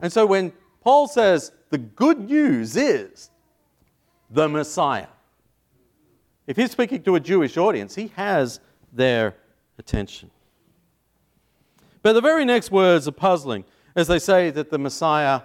And 0.00 0.12
so 0.12 0.26
when 0.26 0.52
Paul 0.82 1.06
says 1.06 1.52
the 1.70 1.78
good 1.78 2.28
news 2.28 2.76
is 2.76 3.30
the 4.30 4.48
Messiah, 4.48 5.06
if 6.46 6.56
he's 6.56 6.72
speaking 6.72 7.02
to 7.04 7.14
a 7.14 7.20
Jewish 7.20 7.56
audience, 7.56 7.94
he 7.94 8.08
has 8.16 8.60
their 8.96 9.34
attention. 9.78 10.30
But 12.02 12.14
the 12.14 12.20
very 12.20 12.44
next 12.44 12.70
words 12.70 13.06
are 13.08 13.12
puzzling 13.12 13.64
as 13.94 14.06
they 14.06 14.18
say 14.18 14.50
that 14.50 14.70
the 14.70 14.78
Messiah 14.78 15.42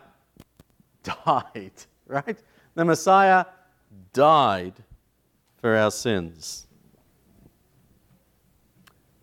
died, 1.03 1.72
right? 2.05 2.38
The 2.75 2.86
Messiah 2.86 3.46
died 4.13 4.74
for 5.60 5.75
our 5.75 5.91
sins. 5.91 6.67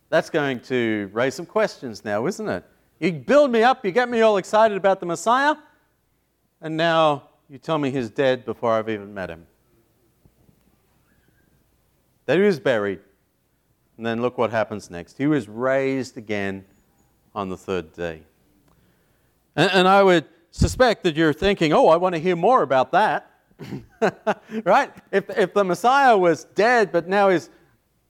That's 0.09 0.29
going 0.29 0.59
to 0.61 1.09
raise 1.13 1.35
some 1.35 1.45
questions 1.45 2.03
now, 2.03 2.25
isn't 2.25 2.49
it? 2.49 2.63
You 2.99 3.13
build 3.13 3.51
me 3.51 3.63
up, 3.63 3.85
you 3.85 3.91
get 3.91 4.09
me 4.09 4.21
all 4.21 4.37
excited 4.37 4.75
about 4.75 4.99
the 4.99 5.05
Messiah, 5.05 5.55
and 6.61 6.75
now 6.75 7.29
you 7.47 7.57
tell 7.57 7.77
me 7.77 7.91
he's 7.91 8.09
dead 8.09 8.43
before 8.43 8.73
I've 8.73 8.89
even 8.89 9.13
met 9.13 9.29
him. 9.29 9.45
That 12.25 12.37
he 12.37 12.43
was 12.43 12.59
buried, 12.59 12.99
and 13.99 14.05
then 14.05 14.21
look 14.21 14.37
what 14.37 14.49
happens 14.49 14.89
next. 14.89 15.17
He 15.17 15.27
was 15.27 15.49
raised 15.49 16.15
again 16.15 16.63
on 17.35 17.49
the 17.49 17.57
third 17.57 17.91
day. 17.91 18.21
And, 19.57 19.69
and 19.73 19.87
I 19.89 20.01
would 20.03 20.23
suspect 20.51 21.03
that 21.03 21.17
you're 21.17 21.33
thinking, 21.33 21.73
oh, 21.73 21.89
I 21.89 21.97
want 21.97 22.15
to 22.15 22.21
hear 22.21 22.37
more 22.37 22.61
about 22.61 22.93
that. 22.93 23.29
right? 24.63 24.93
If, 25.11 25.29
if 25.37 25.53
the 25.53 25.65
Messiah 25.65 26.17
was 26.17 26.45
dead 26.45 26.93
but 26.93 27.09
now 27.09 27.27
is 27.27 27.49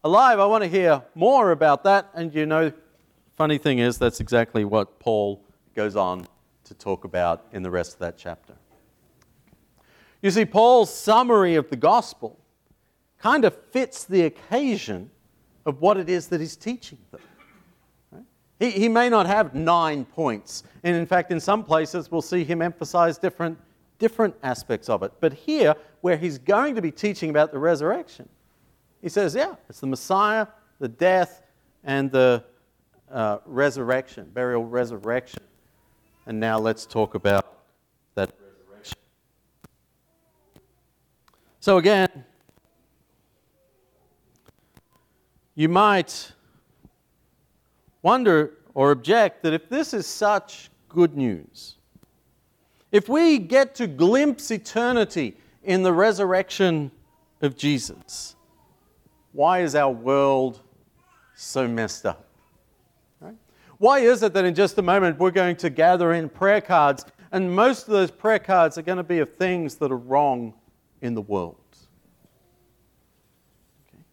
alive, 0.03 0.39
I 0.39 0.45
want 0.45 0.63
to 0.63 0.69
hear 0.69 1.01
more 1.15 1.49
about 1.49 1.83
that. 1.85 2.11
And 2.13 2.35
you 2.35 2.45
know, 2.45 2.71
funny 3.35 3.57
thing 3.57 3.79
is, 3.79 3.97
that's 3.97 4.19
exactly 4.19 4.65
what 4.65 4.99
Paul 4.99 5.43
goes 5.73 5.95
on 5.95 6.27
to 6.65 6.75
talk 6.75 7.03
about 7.03 7.47
in 7.51 7.63
the 7.63 7.71
rest 7.71 7.93
of 7.93 7.99
that 8.01 8.15
chapter. 8.15 8.53
You 10.21 10.29
see, 10.29 10.45
Paul's 10.45 10.93
summary 10.93 11.55
of 11.55 11.71
the 11.71 11.77
gospel 11.77 12.39
kind 13.17 13.43
of 13.43 13.57
fits 13.71 14.03
the 14.03 14.21
occasion 14.21 15.09
of 15.69 15.79
what 15.79 15.95
it 15.95 16.09
is 16.09 16.27
that 16.27 16.41
he's 16.41 16.57
teaching 16.57 16.97
them. 17.11 17.21
He, 18.59 18.71
he 18.71 18.89
may 18.89 19.07
not 19.07 19.25
have 19.25 19.55
nine 19.55 20.03
points. 20.03 20.63
And 20.83 20.95
in 20.97 21.05
fact, 21.05 21.31
in 21.31 21.39
some 21.39 21.63
places, 21.63 22.11
we'll 22.11 22.21
see 22.21 22.43
him 22.43 22.61
emphasize 22.61 23.17
different, 23.17 23.57
different 23.99 24.35
aspects 24.43 24.89
of 24.89 25.01
it. 25.03 25.13
But 25.21 25.31
here, 25.31 25.75
where 26.01 26.17
he's 26.17 26.37
going 26.37 26.75
to 26.75 26.81
be 26.81 26.91
teaching 26.91 27.29
about 27.29 27.53
the 27.53 27.59
resurrection, 27.59 28.27
he 29.01 29.07
says, 29.07 29.33
yeah, 29.33 29.55
it's 29.69 29.79
the 29.79 29.87
Messiah, 29.87 30.47
the 30.79 30.89
death, 30.89 31.43
and 31.85 32.11
the 32.11 32.43
uh, 33.09 33.37
resurrection, 33.45 34.29
burial, 34.33 34.65
resurrection. 34.65 35.43
And 36.25 36.37
now 36.39 36.59
let's 36.59 36.85
talk 36.85 37.15
about 37.15 37.59
that 38.15 38.33
resurrection. 38.41 38.97
So, 41.61 41.77
again, 41.77 42.25
you 45.59 45.67
might 45.67 46.31
wonder 48.01 48.53
or 48.73 48.91
object 48.91 49.43
that 49.43 49.51
if 49.51 49.67
this 49.67 49.93
is 49.93 50.07
such 50.07 50.69
good 50.87 51.17
news, 51.17 51.75
if 52.93 53.09
we 53.09 53.37
get 53.37 53.75
to 53.75 53.85
glimpse 53.85 54.51
eternity 54.51 55.35
in 55.63 55.83
the 55.83 55.91
resurrection 55.91 56.89
of 57.41 57.57
Jesus, 57.57 58.37
why 59.33 59.59
is 59.59 59.75
our 59.75 59.91
world 59.91 60.61
so 61.35 61.67
messed 61.67 62.05
up? 62.05 62.25
Why 63.79 63.99
is 63.99 64.23
it 64.23 64.33
that 64.33 64.43
in 64.43 64.55
just 64.55 64.77
a 64.77 64.81
moment 64.81 65.17
we're 65.19 65.31
going 65.31 65.55
to 65.57 65.69
gather 65.69 66.13
in 66.13 66.27
prayer 66.29 66.61
cards, 66.61 67.05
and 67.31 67.53
most 67.53 67.87
of 67.87 67.93
those 67.93 68.11
prayer 68.11 68.39
cards 68.39 68.77
are 68.77 68.81
going 68.81 68.97
to 68.97 69.03
be 69.03 69.19
of 69.19 69.33
things 69.35 69.75
that 69.75 69.91
are 69.91 69.97
wrong 69.97 70.53
in 71.01 71.15
the 71.15 71.21
world? 71.21 71.55
Okay. 73.87 74.03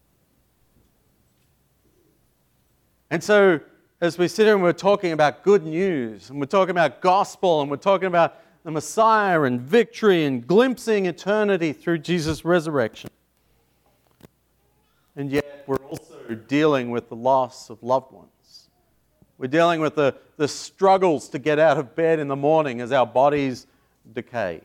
And 3.10 3.22
so 3.22 3.60
as 4.00 4.18
we 4.18 4.28
sit 4.28 4.44
here 4.44 4.54
and 4.54 4.62
we're 4.62 4.72
talking 4.72 5.12
about 5.12 5.42
good 5.42 5.64
news, 5.64 6.30
and 6.30 6.38
we're 6.38 6.46
talking 6.46 6.70
about 6.70 7.00
gospel, 7.00 7.62
and 7.62 7.70
we're 7.70 7.76
talking 7.76 8.08
about 8.08 8.36
the 8.64 8.70
Messiah 8.70 9.42
and 9.42 9.60
victory 9.60 10.24
and 10.24 10.46
glimpsing 10.46 11.06
eternity 11.06 11.72
through 11.72 11.98
Jesus' 11.98 12.44
resurrection. 12.44 13.10
And 15.14 15.30
yet, 15.30 15.64
we're 15.66 15.76
also 15.76 16.34
dealing 16.48 16.90
with 16.90 17.08
the 17.08 17.16
loss 17.16 17.70
of 17.70 17.82
loved 17.82 18.12
ones. 18.12 18.68
We're 19.38 19.46
dealing 19.46 19.80
with 19.80 19.94
the, 19.94 20.14
the 20.36 20.48
struggles 20.48 21.28
to 21.30 21.38
get 21.38 21.58
out 21.58 21.78
of 21.78 21.94
bed 21.94 22.18
in 22.18 22.28
the 22.28 22.36
morning 22.36 22.80
as 22.80 22.92
our 22.92 23.06
bodies 23.06 23.66
decay. 24.12 24.60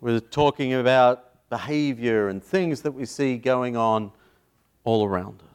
We're 0.00 0.20
talking 0.20 0.74
about 0.74 1.48
behavior 1.50 2.28
and 2.28 2.42
things 2.42 2.82
that 2.82 2.92
we 2.92 3.04
see 3.04 3.36
going 3.36 3.76
on 3.76 4.10
all 4.84 5.04
around 5.04 5.42
us. 5.42 5.49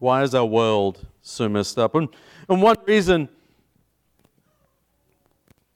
Why 0.00 0.22
is 0.22 0.34
our 0.34 0.46
world 0.46 1.06
so 1.20 1.48
messed 1.48 1.78
up? 1.78 1.94
And, 1.94 2.08
and 2.48 2.60
one 2.60 2.76
reason 2.86 3.28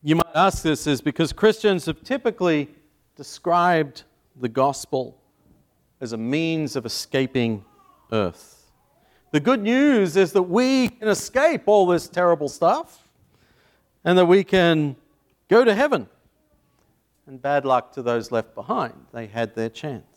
you 0.02 0.16
might 0.16 0.34
ask 0.34 0.62
this 0.62 0.86
is 0.86 1.02
because 1.02 1.32
Christians 1.32 1.84
have 1.86 2.02
typically 2.02 2.70
described 3.16 4.04
the 4.40 4.48
gospel 4.48 5.18
as 6.00 6.12
a 6.12 6.16
means 6.16 6.74
of 6.74 6.86
escaping 6.86 7.64
earth. 8.12 8.70
The 9.30 9.40
good 9.40 9.62
news 9.62 10.16
is 10.16 10.32
that 10.32 10.44
we 10.44 10.88
can 10.88 11.08
escape 11.08 11.64
all 11.66 11.86
this 11.86 12.08
terrible 12.08 12.48
stuff 12.48 13.06
and 14.04 14.16
that 14.16 14.24
we 14.24 14.42
can 14.42 14.96
go 15.48 15.64
to 15.64 15.74
heaven. 15.74 16.08
And 17.26 17.42
bad 17.42 17.66
luck 17.66 17.92
to 17.92 18.02
those 18.02 18.32
left 18.32 18.54
behind. 18.54 18.94
They 19.12 19.26
had 19.26 19.54
their 19.54 19.68
chance. 19.68 20.13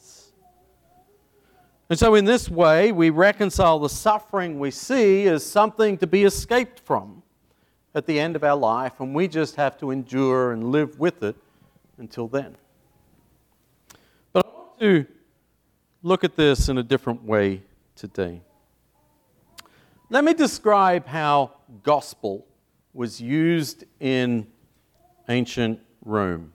And 1.89 1.97
so, 1.97 2.15
in 2.15 2.25
this 2.25 2.49
way, 2.49 2.91
we 2.91 3.09
reconcile 3.09 3.79
the 3.79 3.89
suffering 3.89 4.59
we 4.59 4.71
see 4.71 5.25
as 5.27 5.45
something 5.45 5.97
to 5.99 6.07
be 6.07 6.25
escaped 6.25 6.81
from 6.81 7.23
at 7.95 8.05
the 8.05 8.19
end 8.19 8.35
of 8.35 8.43
our 8.43 8.57
life, 8.57 8.99
and 8.99 9.15
we 9.15 9.27
just 9.27 9.55
have 9.55 9.77
to 9.79 9.91
endure 9.91 10.51
and 10.51 10.71
live 10.71 10.99
with 10.99 11.23
it 11.23 11.35
until 11.97 12.27
then. 12.27 12.57
But 14.33 14.45
I 14.45 14.49
want 14.49 14.79
to 14.81 15.05
look 16.03 16.25
at 16.25 16.35
this 16.35 16.67
in 16.67 16.77
a 16.77 16.83
different 16.83 17.23
way 17.23 17.61
today. 17.95 18.41
Let 20.09 20.25
me 20.25 20.33
describe 20.33 21.07
how 21.07 21.53
gospel 21.83 22.45
was 22.93 23.21
used 23.21 23.85
in 24.01 24.47
ancient 25.29 25.79
Rome, 26.03 26.51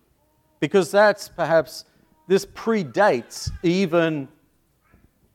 because 0.60 0.90
that's 0.90 1.28
perhaps, 1.28 1.86
this 2.28 2.44
predates 2.44 3.50
even 3.62 4.28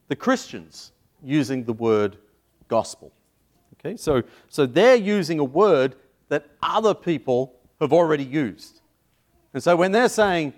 the 0.07 0.15
Christians 0.15 0.91
using 1.23 1.63
the 1.63 1.73
word 1.73 2.17
gospel. 2.67 3.11
Okay, 3.79 3.95
so, 3.95 4.23
so 4.49 4.65
they're 4.65 4.95
using 4.95 5.39
a 5.39 5.43
word 5.43 5.95
that 6.29 6.45
other 6.61 6.93
people 6.93 7.53
have 7.79 7.93
already 7.93 8.23
used. 8.23 8.81
And 9.53 9.61
so 9.61 9.75
when 9.75 9.91
they're 9.91 10.09
saying, 10.09 10.53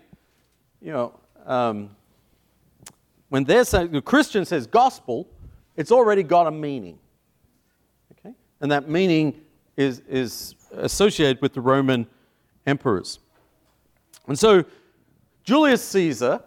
you 0.81 0.91
know, 0.91 1.19
um, 1.45 1.89
when 3.29 3.43
they're 3.43 3.63
saying, 3.65 3.91
the 3.91 4.01
Christian 4.01 4.45
says 4.45 4.65
gospel, 4.67 5.27
it's 5.75 5.91
already 5.91 6.23
got 6.23 6.47
a 6.47 6.51
meaning. 6.51 6.97
Okay? 8.13 8.33
And 8.62 8.71
that 8.71 8.89
meaning 8.89 9.41
is, 9.77 10.01
is 10.09 10.55
associated 10.73 11.41
with 11.41 11.53
the 11.53 11.62
Roman 11.62 12.07
emperors. 12.65 13.19
And 14.27 14.38
so 14.38 14.63
Julius 15.43 15.83
Caesar, 15.83 16.41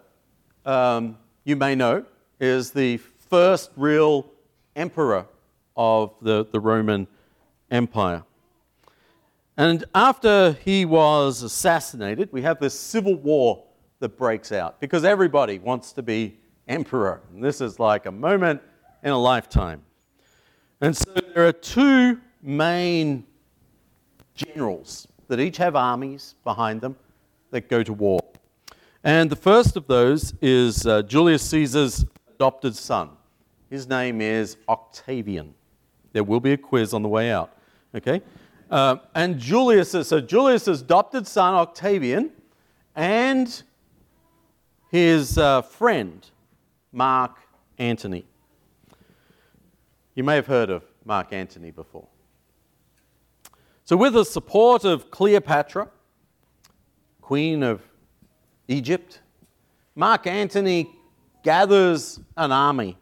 um, 0.65 1.17
you 1.45 1.57
may 1.57 1.75
know, 1.75 2.05
is 2.43 2.73
the 2.73 2.97
first 3.31 3.71
real 3.77 4.27
emperor 4.75 5.25
of 5.77 6.13
the, 6.21 6.45
the 6.51 6.59
Roman 6.59 7.07
Empire. 7.71 8.25
And 9.57 9.85
after 9.95 10.57
he 10.65 10.85
was 10.85 11.43
assassinated, 11.43 12.31
we 12.33 12.43
have 12.43 12.59
this 12.59 12.79
civil 12.79 13.15
war 13.15 13.63
that 14.01 14.19
breaks 14.19 14.51
out 14.51 14.81
because 14.81 15.05
everybody 15.05 15.61
wants 15.61 15.93
to 15.93 16.03
be 16.03 16.37
emperor. 16.67 17.21
And 17.33 17.45
this 17.45 17.61
is 17.61 17.79
like 17.79 18.07
a 18.07 18.11
moment 18.11 18.61
in 19.05 19.11
a 19.11 19.19
lifetime. 19.19 19.83
And 20.81 20.97
so 20.97 21.13
there 21.13 21.47
are 21.47 21.53
two 21.53 22.21
main 22.43 23.25
generals 24.35 25.07
that 25.29 25.39
each 25.39 25.59
have 25.59 25.77
armies 25.77 26.35
behind 26.43 26.81
them 26.81 26.97
that 27.53 27.69
go 27.69 27.85
to 27.85 27.93
war. 27.93 28.19
And 29.05 29.31
the 29.31 29.37
first 29.37 29.77
of 29.77 29.87
those 29.87 30.35
is 30.43 30.87
uh, 30.87 31.03
Julius 31.03 31.43
Caesar's 31.43 32.05
adopted 32.43 32.75
son. 32.75 33.09
His 33.71 33.89
name 33.89 34.21
is 34.21 34.57
Octavian. 34.69 35.55
There 36.13 36.25
will 36.25 36.41
be 36.41 36.51
a 36.51 36.57
quiz 36.57 36.93
on 36.93 37.03
the 37.03 37.09
way 37.09 37.31
out. 37.31 37.57
Okay? 37.95 38.21
Uh, 38.69 38.97
and 39.15 39.39
Julius, 39.39 39.93
so 39.93 40.21
Julius's 40.21 40.81
adopted 40.81 41.25
son 41.29 41.55
Octavian 41.55 42.33
and 42.97 43.63
his 44.91 45.39
uh, 45.39 45.63
friend 45.63 46.29
Mark 46.91 47.37
Antony. 47.79 48.27
You 50.17 50.25
may 50.25 50.35
have 50.35 50.49
heard 50.49 50.69
of 50.69 50.83
Mark 51.05 51.33
Antony 51.33 51.71
before. 51.71 52.09
So, 53.85 53.97
with 53.97 54.15
the 54.15 54.25
support 54.25 54.85
of 54.85 55.13
Cleopatra, 55.13 55.89
Queen 57.21 57.63
of 57.63 57.83
Egypt, 58.67 59.21
Mark 59.95 60.27
Antony 60.27 60.91
gathers 61.43 62.21
an 62.37 62.53
army 62.53 62.97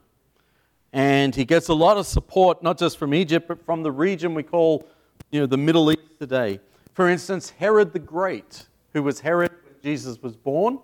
and 0.92 1.34
he 1.34 1.44
gets 1.44 1.68
a 1.68 1.74
lot 1.74 1.96
of 1.96 2.06
support, 2.06 2.62
not 2.62 2.78
just 2.78 2.98
from 2.98 3.14
Egypt, 3.14 3.46
but 3.46 3.64
from 3.64 3.82
the 3.82 3.92
region 3.92 4.34
we 4.34 4.42
call 4.42 4.86
you 5.30 5.40
know, 5.40 5.46
the 5.46 5.56
Middle 5.56 5.92
East 5.92 6.18
today. 6.18 6.60
For 6.94 7.08
instance, 7.08 7.50
Herod 7.50 7.92
the 7.92 7.98
Great, 7.98 8.66
who 8.92 9.02
was 9.02 9.20
Herod 9.20 9.52
when 9.64 9.74
Jesus 9.82 10.20
was 10.20 10.36
born, 10.36 10.80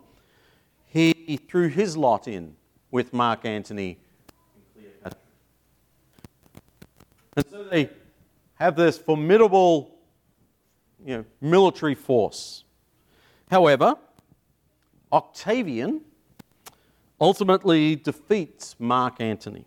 he 0.87 1.39
threw 1.49 1.69
his 1.69 1.97
lot 1.97 2.27
in 2.27 2.57
with 2.91 3.13
Mark 3.13 3.45
Antony 3.45 3.99
and 4.55 4.65
Cleopatra. 4.75 5.19
And 7.37 7.47
so 7.51 7.65
they 7.65 7.91
have 8.55 8.77
this 8.77 8.97
formidable 8.97 9.99
you 11.05 11.19
know, 11.19 11.25
military 11.41 11.95
force. 11.95 12.65
However, 13.51 13.97
Octavian 15.13 16.01
ultimately 17.21 17.97
defeats 17.97 18.77
Mark 18.79 19.21
Antony 19.21 19.65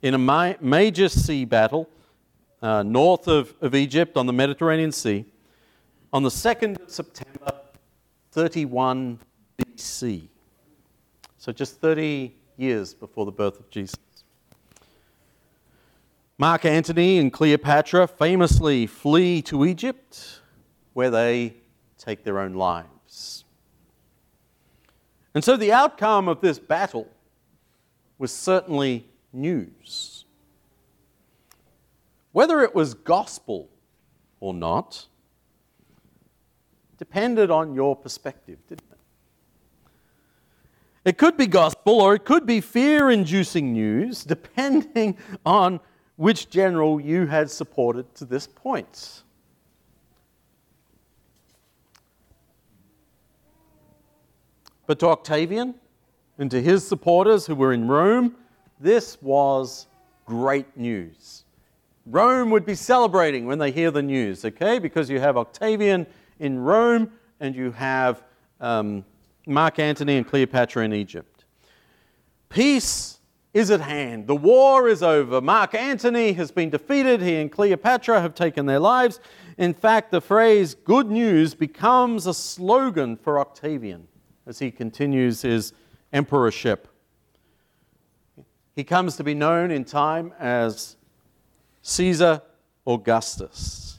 in 0.00 0.14
a 0.14 0.18
ma- 0.18 0.54
major 0.60 1.08
sea 1.08 1.44
battle 1.44 1.88
uh, 2.60 2.82
north 2.82 3.28
of, 3.28 3.54
of 3.60 3.74
Egypt 3.74 4.16
on 4.16 4.26
the 4.26 4.32
Mediterranean 4.32 4.92
Sea 4.92 5.24
on 6.12 6.22
the 6.22 6.28
2nd 6.28 6.80
of 6.80 6.90
September 6.90 7.52
31 8.32 9.18
BC. 9.58 10.28
So 11.38 11.52
just 11.52 11.80
30 11.80 12.34
years 12.56 12.94
before 12.94 13.24
the 13.24 13.32
birth 13.32 13.58
of 13.58 13.68
Jesus. 13.70 13.96
Mark 16.38 16.64
Antony 16.64 17.18
and 17.18 17.32
Cleopatra 17.32 18.06
famously 18.06 18.86
flee 18.86 19.42
to 19.42 19.64
Egypt 19.64 20.40
where 20.92 21.10
they 21.10 21.54
take 21.98 22.24
their 22.24 22.38
own 22.38 22.54
lives. 22.54 23.44
And 25.34 25.42
so 25.42 25.56
the 25.56 25.72
outcome 25.72 26.28
of 26.28 26.40
this 26.40 26.58
battle 26.58 27.08
was 28.18 28.32
certainly 28.32 29.06
news. 29.32 30.24
Whether 32.32 32.60
it 32.60 32.74
was 32.74 32.94
gospel 32.94 33.68
or 34.40 34.54
not 34.54 35.06
depended 36.98 37.50
on 37.50 37.74
your 37.74 37.96
perspective, 37.96 38.58
didn't 38.68 38.84
it? 38.90 38.98
It 41.04 41.18
could 41.18 41.36
be 41.36 41.46
gospel 41.46 42.00
or 42.00 42.14
it 42.14 42.24
could 42.24 42.46
be 42.46 42.60
fear 42.60 43.10
inducing 43.10 43.72
news, 43.72 44.22
depending 44.24 45.16
on 45.44 45.80
which 46.16 46.48
general 46.48 47.00
you 47.00 47.26
had 47.26 47.50
supported 47.50 48.14
to 48.14 48.24
this 48.24 48.46
point. 48.46 49.24
But 54.92 54.98
to 54.98 55.06
Octavian 55.06 55.74
and 56.36 56.50
to 56.50 56.60
his 56.60 56.86
supporters 56.86 57.46
who 57.46 57.54
were 57.54 57.72
in 57.72 57.88
Rome, 57.88 58.34
this 58.78 59.16
was 59.22 59.86
great 60.26 60.76
news. 60.76 61.44
Rome 62.04 62.50
would 62.50 62.66
be 62.66 62.74
celebrating 62.74 63.46
when 63.46 63.58
they 63.58 63.70
hear 63.70 63.90
the 63.90 64.02
news, 64.02 64.44
okay? 64.44 64.78
Because 64.78 65.08
you 65.08 65.18
have 65.18 65.38
Octavian 65.38 66.06
in 66.40 66.58
Rome 66.58 67.10
and 67.40 67.56
you 67.56 67.70
have 67.70 68.22
um, 68.60 69.02
Mark 69.46 69.78
Antony 69.78 70.18
and 70.18 70.28
Cleopatra 70.28 70.84
in 70.84 70.92
Egypt. 70.92 71.46
Peace 72.50 73.18
is 73.54 73.70
at 73.70 73.80
hand. 73.80 74.26
The 74.26 74.36
war 74.36 74.90
is 74.90 75.02
over. 75.02 75.40
Mark 75.40 75.74
Antony 75.74 76.34
has 76.34 76.50
been 76.50 76.68
defeated. 76.68 77.22
He 77.22 77.36
and 77.36 77.50
Cleopatra 77.50 78.20
have 78.20 78.34
taken 78.34 78.66
their 78.66 78.78
lives. 78.78 79.20
In 79.56 79.72
fact, 79.72 80.10
the 80.10 80.20
phrase 80.20 80.74
good 80.74 81.10
news 81.10 81.54
becomes 81.54 82.26
a 82.26 82.34
slogan 82.34 83.16
for 83.16 83.38
Octavian 83.38 84.08
as 84.46 84.58
he 84.58 84.70
continues 84.70 85.42
his 85.42 85.72
emperorship. 86.12 86.88
He 88.74 88.84
comes 88.84 89.16
to 89.16 89.24
be 89.24 89.34
known 89.34 89.70
in 89.70 89.84
time 89.84 90.32
as 90.38 90.96
Caesar 91.82 92.42
Augustus, 92.86 93.98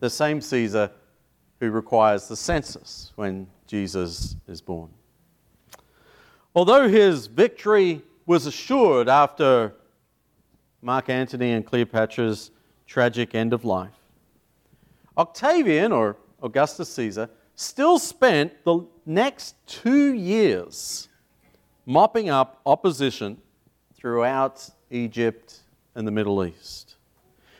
the 0.00 0.10
same 0.10 0.40
Caesar 0.40 0.90
who 1.60 1.70
requires 1.70 2.26
the 2.26 2.36
census 2.36 3.12
when 3.16 3.46
Jesus 3.66 4.36
is 4.48 4.60
born. 4.60 4.90
Although 6.54 6.88
his 6.88 7.26
victory 7.26 8.02
was 8.26 8.46
assured 8.46 9.08
after 9.08 9.74
Mark 10.82 11.08
Antony 11.08 11.52
and 11.52 11.64
Cleopatra's 11.64 12.50
tragic 12.86 13.34
end 13.34 13.52
of 13.52 13.64
life, 13.64 13.92
Octavian, 15.16 15.92
or 15.92 16.16
Augustus 16.42 16.88
Caesar, 16.94 17.28
still 17.60 17.98
spent 17.98 18.64
the 18.64 18.80
next 19.04 19.54
two 19.66 20.14
years 20.14 21.08
mopping 21.84 22.30
up 22.30 22.58
opposition 22.64 23.36
throughout 23.94 24.66
Egypt 24.90 25.60
and 25.94 26.06
the 26.06 26.10
Middle 26.10 26.42
East. 26.42 26.96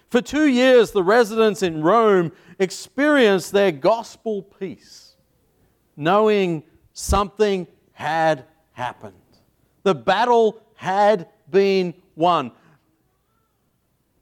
For 0.08 0.22
two 0.22 0.46
years, 0.46 0.90
the 0.92 1.02
residents 1.02 1.62
in 1.62 1.82
Rome 1.82 2.32
experienced 2.58 3.52
their 3.52 3.70
gospel 3.70 4.42
peace, 4.42 5.16
knowing 5.96 6.62
something 6.94 7.66
had 7.92 8.44
happened. 8.72 9.14
The 9.82 9.94
battle 9.94 10.62
had 10.76 11.28
been 11.50 11.92
won. 12.16 12.52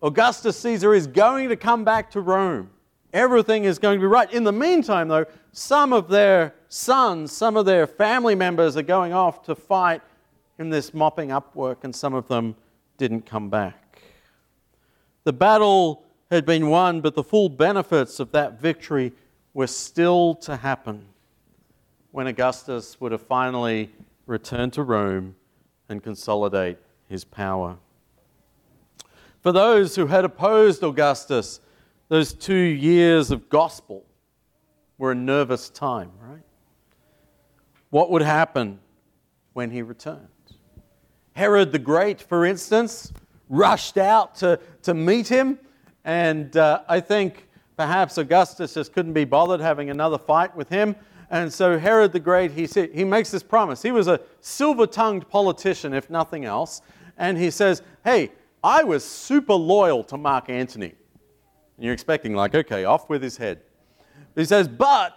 Augustus 0.02 0.58
Caesar 0.58 0.92
is 0.92 1.06
going 1.06 1.48
to 1.50 1.56
come 1.56 1.84
back 1.84 2.10
to 2.10 2.20
Rome. 2.20 2.70
Everything 3.12 3.64
is 3.64 3.78
going 3.78 3.98
to 3.98 4.00
be 4.00 4.06
right. 4.06 4.30
In 4.32 4.44
the 4.44 4.52
meantime, 4.52 5.08
though, 5.08 5.26
some 5.52 5.92
of 5.92 6.08
their 6.08 6.54
sons, 6.68 7.32
some 7.32 7.56
of 7.56 7.64
their 7.64 7.86
family 7.86 8.34
members 8.34 8.76
are 8.76 8.82
going 8.82 9.12
off 9.12 9.42
to 9.44 9.54
fight 9.54 10.02
in 10.58 10.70
this 10.70 10.92
mopping 10.92 11.32
up 11.32 11.54
work, 11.56 11.84
and 11.84 11.94
some 11.94 12.14
of 12.14 12.28
them 12.28 12.54
didn't 12.98 13.24
come 13.24 13.48
back. 13.48 14.02
The 15.24 15.32
battle 15.32 16.04
had 16.30 16.44
been 16.44 16.68
won, 16.68 17.00
but 17.00 17.14
the 17.14 17.22
full 17.22 17.48
benefits 17.48 18.20
of 18.20 18.32
that 18.32 18.60
victory 18.60 19.12
were 19.54 19.66
still 19.66 20.34
to 20.34 20.56
happen 20.56 21.06
when 22.10 22.26
Augustus 22.26 23.00
would 23.00 23.12
have 23.12 23.22
finally 23.22 23.90
returned 24.26 24.72
to 24.74 24.82
Rome 24.82 25.36
and 25.88 26.02
consolidate 26.02 26.78
his 27.08 27.24
power. 27.24 27.78
For 29.40 29.52
those 29.52 29.96
who 29.96 30.06
had 30.06 30.24
opposed 30.24 30.82
Augustus, 30.82 31.60
those 32.08 32.32
two 32.32 32.54
years 32.54 33.30
of 33.30 33.48
gospel 33.48 34.04
were 34.96 35.12
a 35.12 35.14
nervous 35.14 35.68
time, 35.68 36.10
right? 36.20 36.42
What 37.90 38.10
would 38.10 38.22
happen 38.22 38.80
when 39.52 39.70
he 39.70 39.82
returned? 39.82 40.28
Herod 41.34 41.72
the 41.72 41.78
Great, 41.78 42.20
for 42.20 42.44
instance, 42.44 43.12
rushed 43.48 43.96
out 43.96 44.34
to, 44.36 44.58
to 44.82 44.94
meet 44.94 45.28
him, 45.28 45.58
and 46.04 46.56
uh, 46.56 46.82
I 46.88 47.00
think 47.00 47.48
perhaps 47.76 48.18
Augustus 48.18 48.74
just 48.74 48.92
couldn't 48.92 49.12
be 49.12 49.24
bothered 49.24 49.60
having 49.60 49.90
another 49.90 50.18
fight 50.18 50.54
with 50.56 50.68
him. 50.68 50.96
And 51.30 51.52
so 51.52 51.78
Herod 51.78 52.12
the 52.12 52.20
Great, 52.20 52.52
he, 52.52 52.66
said, 52.66 52.90
he 52.92 53.04
makes 53.04 53.30
this 53.30 53.42
promise. 53.42 53.82
He 53.82 53.92
was 53.92 54.08
a 54.08 54.20
silver 54.40 54.86
tongued 54.86 55.28
politician, 55.28 55.92
if 55.94 56.10
nothing 56.10 56.44
else. 56.44 56.82
And 57.18 57.36
he 57.36 57.50
says, 57.50 57.82
Hey, 58.02 58.32
I 58.64 58.82
was 58.82 59.04
super 59.04 59.54
loyal 59.54 60.02
to 60.04 60.16
Mark 60.16 60.48
Antony. 60.48 60.94
And 61.78 61.84
you're 61.84 61.94
expecting, 61.94 62.34
like, 62.34 62.56
okay, 62.56 62.84
off 62.84 63.08
with 63.08 63.22
his 63.22 63.36
head. 63.36 63.60
He 64.34 64.44
says, 64.44 64.66
But 64.66 65.16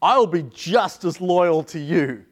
I'll 0.00 0.28
be 0.28 0.44
just 0.44 1.04
as 1.04 1.20
loyal 1.20 1.64
to 1.64 1.80
you, 1.80 2.24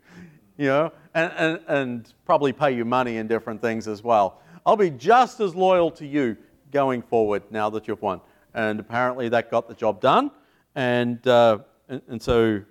you 0.56 0.66
know, 0.66 0.92
and, 1.14 1.32
and, 1.36 1.60
and 1.66 2.14
probably 2.24 2.52
pay 2.52 2.70
you 2.70 2.84
money 2.84 3.16
and 3.16 3.28
different 3.28 3.60
things 3.60 3.88
as 3.88 4.04
well. 4.04 4.40
I'll 4.64 4.76
be 4.76 4.90
just 4.90 5.40
as 5.40 5.56
loyal 5.56 5.90
to 5.92 6.06
you 6.06 6.36
going 6.70 7.02
forward 7.02 7.42
now 7.50 7.68
that 7.70 7.88
you've 7.88 8.02
won. 8.02 8.20
And 8.54 8.78
apparently 8.78 9.28
that 9.30 9.50
got 9.50 9.66
the 9.66 9.74
job 9.74 10.00
done. 10.00 10.30
And, 10.76 11.26
uh, 11.26 11.58
and, 11.88 12.02
and, 12.06 12.22
so 12.22 12.62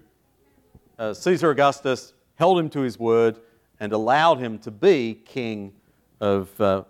uh, 0.97 1.13
Caesar 1.13 1.51
Augustus 1.51 2.13
held 2.35 2.57
him 2.57 2.69
to 2.69 2.81
his 2.81 2.97
word 2.97 3.39
and 3.81 3.91
allowed 3.91 4.39
him 4.39 4.59
to 4.59 4.71
be 4.71 5.21
king 5.25 5.73
of 6.21 6.49
uh, 6.61 6.83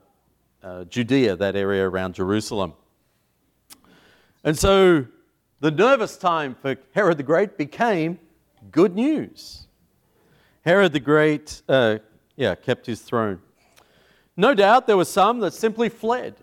uh 0.64 0.84
Judea, 0.86 1.36
that 1.36 1.56
area 1.56 1.88
around 1.88 2.14
Jerusalem. 2.14 2.74
And 4.44 4.58
so 4.58 5.06
the 5.60 5.72
nervous 5.72 6.18
time 6.18 6.56
for 6.62 6.76
Herod 6.94 7.18
the 7.18 7.24
Great 7.24 7.58
became 7.58 8.20
good 8.72 8.96
news. 8.96 9.68
Herod 10.62 10.94
the 10.94 11.00
Great, 11.00 11.62
uh, 11.68 12.00
yeah, 12.36 12.56
kept 12.56 12.86
his 12.86 13.02
throne. 13.02 13.40
No 14.36 14.54
doubt 14.54 14.86
there 14.86 14.98
were 14.98 15.06
some 15.06 15.40
that 15.40 15.54
simply 15.54 15.90
fled, 15.90 16.36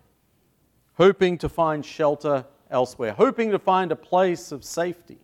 hoping 0.95 1.39
to 1.39 1.49
find 1.49 1.85
shelter 1.85 2.45
elsewhere, 2.71 3.13
hoping 3.13 3.51
to 3.53 3.59
find 3.59 3.93
a 3.93 3.97
place 3.97 4.51
of 4.51 4.65
safety. 4.65 5.19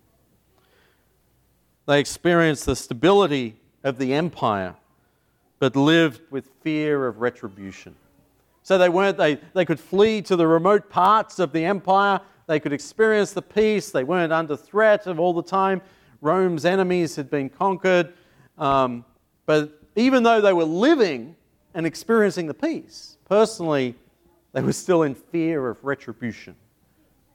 They 1.86 1.98
experienced 1.98 2.66
the 2.66 2.76
stability 2.76 3.56
of 3.82 3.98
the 3.98 4.14
empire, 4.14 4.76
but 5.58 5.74
lived 5.74 6.20
with 6.30 6.48
fear 6.62 7.08
of 7.08 7.20
retribution. 7.20 7.96
So 8.62 8.78
they 8.78 8.88
weren't, 8.88 9.16
they, 9.16 9.40
they 9.54 9.64
could 9.64 9.80
flee 9.80 10.22
to 10.22 10.36
the 10.36 10.46
remote 10.46 10.90
parts 10.90 11.40
of 11.40 11.52
the 11.52 11.64
empire. 11.64 12.20
They 12.50 12.58
could 12.58 12.72
experience 12.72 13.32
the 13.32 13.42
peace. 13.42 13.92
They 13.92 14.02
weren't 14.02 14.32
under 14.32 14.56
threat 14.56 15.06
of 15.06 15.20
all 15.20 15.32
the 15.32 15.40
time. 15.40 15.80
Rome's 16.20 16.64
enemies 16.64 17.14
had 17.14 17.30
been 17.30 17.48
conquered. 17.48 18.12
Um, 18.58 19.04
but 19.46 19.80
even 19.94 20.24
though 20.24 20.40
they 20.40 20.52
were 20.52 20.64
living 20.64 21.36
and 21.74 21.86
experiencing 21.86 22.48
the 22.48 22.54
peace, 22.54 23.18
personally, 23.24 23.94
they 24.52 24.62
were 24.62 24.72
still 24.72 25.04
in 25.04 25.14
fear 25.14 25.68
of 25.68 25.84
retribution. 25.84 26.56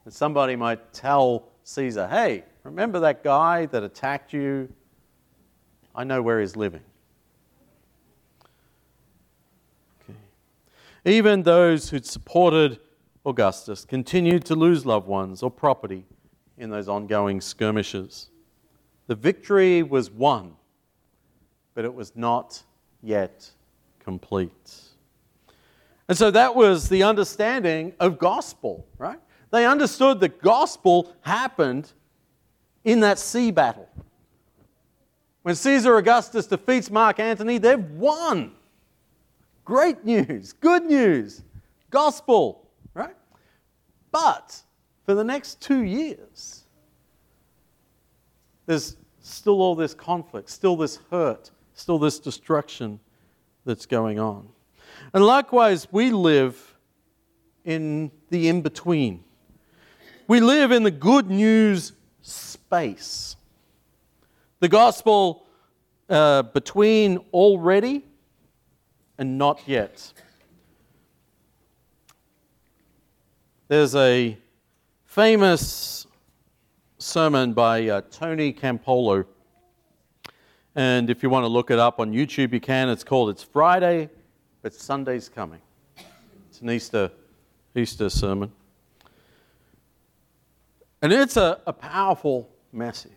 And 0.04 0.12
somebody 0.12 0.54
might 0.54 0.92
tell 0.92 1.44
Caesar, 1.64 2.06
hey, 2.08 2.44
remember 2.62 3.00
that 3.00 3.24
guy 3.24 3.64
that 3.64 3.82
attacked 3.82 4.34
you? 4.34 4.68
I 5.94 6.04
know 6.04 6.20
where 6.20 6.40
he's 6.40 6.56
living. 6.56 6.82
Okay. 10.02 10.18
Even 11.06 11.42
those 11.42 11.88
who'd 11.88 12.04
supported 12.04 12.80
Augustus 13.26 13.84
continued 13.84 14.44
to 14.44 14.54
lose 14.54 14.86
loved 14.86 15.08
ones 15.08 15.42
or 15.42 15.50
property 15.50 16.06
in 16.56 16.70
those 16.70 16.88
ongoing 16.88 17.40
skirmishes. 17.40 18.30
The 19.08 19.16
victory 19.16 19.82
was 19.82 20.10
won, 20.10 20.54
but 21.74 21.84
it 21.84 21.92
was 21.92 22.14
not 22.14 22.62
yet 23.02 23.50
complete. 23.98 24.80
And 26.08 26.16
so 26.16 26.30
that 26.30 26.54
was 26.54 26.88
the 26.88 27.02
understanding 27.02 27.92
of 27.98 28.18
gospel, 28.18 28.86
right? 28.96 29.18
They 29.50 29.66
understood 29.66 30.20
that 30.20 30.40
gospel 30.40 31.12
happened 31.22 31.92
in 32.84 33.00
that 33.00 33.18
sea 33.18 33.50
battle. 33.50 33.88
When 35.42 35.56
Caesar 35.56 35.96
Augustus 35.96 36.46
defeats 36.46 36.90
Mark 36.90 37.18
Antony, 37.18 37.58
they've 37.58 37.84
won. 37.92 38.52
Great 39.64 40.04
news, 40.04 40.52
good 40.52 40.84
news, 40.84 41.42
gospel? 41.90 42.65
But 44.16 44.62
for 45.04 45.14
the 45.14 45.22
next 45.22 45.60
two 45.60 45.82
years, 45.82 46.62
there's 48.64 48.96
still 49.20 49.60
all 49.60 49.74
this 49.74 49.92
conflict, 49.92 50.48
still 50.48 50.74
this 50.74 51.00
hurt, 51.10 51.50
still 51.74 51.98
this 51.98 52.18
destruction 52.18 52.98
that's 53.66 53.84
going 53.84 54.18
on. 54.18 54.48
And 55.12 55.22
likewise, 55.22 55.86
we 55.92 56.12
live 56.12 56.78
in 57.66 58.10
the 58.30 58.48
in 58.48 58.62
between. 58.62 59.22
We 60.28 60.40
live 60.40 60.72
in 60.72 60.82
the 60.82 60.90
good 60.90 61.28
news 61.28 61.92
space. 62.22 63.36
The 64.60 64.68
gospel 64.68 65.46
uh, 66.08 66.40
between 66.40 67.18
already 67.34 68.02
and 69.18 69.36
not 69.36 69.60
yet. 69.66 70.10
There's 73.68 73.96
a 73.96 74.38
famous 75.06 76.06
sermon 76.98 77.52
by 77.52 77.88
uh, 77.88 78.00
Tony 78.12 78.52
Campolo. 78.52 79.26
And 80.76 81.10
if 81.10 81.20
you 81.20 81.30
want 81.30 81.42
to 81.42 81.48
look 81.48 81.72
it 81.72 81.80
up 81.80 81.98
on 81.98 82.12
YouTube, 82.12 82.52
you 82.52 82.60
can. 82.60 82.88
It's 82.88 83.02
called 83.02 83.30
It's 83.30 83.42
Friday, 83.42 84.08
but 84.62 84.72
Sunday's 84.72 85.28
Coming. 85.28 85.60
It's 86.48 86.60
an 86.60 86.70
Easter, 86.70 87.10
Easter 87.74 88.08
sermon. 88.08 88.52
And 91.02 91.12
it's 91.12 91.36
a, 91.36 91.60
a 91.66 91.72
powerful 91.72 92.48
message 92.72 93.10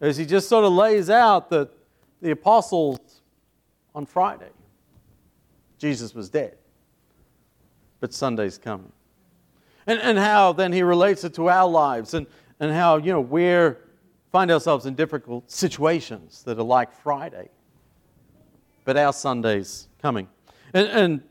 as 0.00 0.16
he 0.16 0.26
just 0.26 0.48
sort 0.48 0.64
of 0.64 0.72
lays 0.72 1.10
out 1.10 1.48
that 1.50 1.70
the 2.20 2.32
apostles 2.32 2.98
on 3.94 4.04
Friday, 4.04 4.50
Jesus 5.78 6.12
was 6.12 6.28
dead, 6.28 6.56
but 8.00 8.12
Sunday's 8.12 8.58
coming. 8.58 8.90
And, 9.86 10.00
and 10.00 10.18
how 10.18 10.52
then 10.52 10.72
he 10.72 10.82
relates 10.82 11.24
it 11.24 11.34
to 11.34 11.48
our 11.48 11.68
lives 11.68 12.14
and, 12.14 12.26
and 12.60 12.72
how, 12.72 12.96
you 12.96 13.12
know, 13.12 13.20
we 13.20 13.74
find 14.32 14.50
ourselves 14.50 14.86
in 14.86 14.94
difficult 14.94 15.50
situations 15.50 16.42
that 16.44 16.58
are 16.58 16.64
like 16.64 16.92
Friday, 16.92 17.48
but 18.84 18.96
our 18.96 19.12
Sunday's 19.12 19.88
coming. 20.00 20.28
And, 20.72 20.86
and 20.88 21.22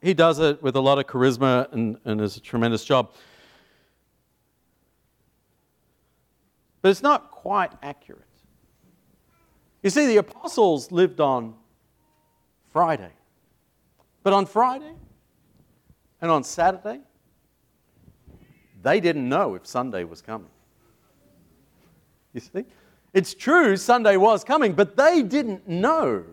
he 0.00 0.14
does 0.14 0.38
it 0.38 0.62
with 0.62 0.76
a 0.76 0.80
lot 0.80 0.98
of 0.98 1.06
charisma 1.06 1.72
and, 1.72 1.98
and 2.04 2.20
is 2.20 2.36
a 2.36 2.40
tremendous 2.40 2.84
job. 2.84 3.12
But 6.82 6.90
it's 6.90 7.02
not 7.02 7.30
quite 7.30 7.72
accurate. 7.82 8.22
You 9.82 9.90
see, 9.90 10.06
the 10.06 10.18
apostles 10.18 10.92
lived 10.92 11.20
on 11.20 11.54
Friday. 12.70 13.12
But 14.22 14.32
on 14.32 14.46
Friday 14.46 14.92
and 16.20 16.30
on 16.30 16.44
Saturday, 16.44 17.00
they 18.82 19.00
didn't 19.00 19.28
know 19.28 19.54
if 19.54 19.66
Sunday 19.66 20.04
was 20.04 20.20
coming. 20.20 20.50
You 22.32 22.40
see? 22.40 22.64
It's 23.12 23.34
true, 23.34 23.76
Sunday 23.76 24.16
was 24.16 24.42
coming, 24.42 24.72
but 24.72 24.96
they 24.96 25.22
didn't 25.22 25.68
know 25.68 26.24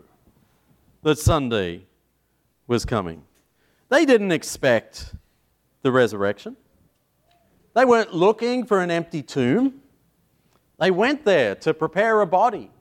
that 1.03 1.19
Sunday 1.19 1.85
was 2.67 2.85
coming. 2.85 3.23
They 3.89 4.05
didn't 4.05 4.31
expect 4.31 5.13
the 5.81 5.91
resurrection. 5.91 6.55
They 7.73 7.85
weren't 7.85 8.13
looking 8.13 8.65
for 8.65 8.81
an 8.81 8.91
empty 8.91 9.21
tomb. 9.21 9.81
They 10.79 10.91
went 10.91 11.25
there 11.25 11.55
to 11.55 11.73
prepare 11.73 12.21
a 12.21 12.27
body 12.27 12.71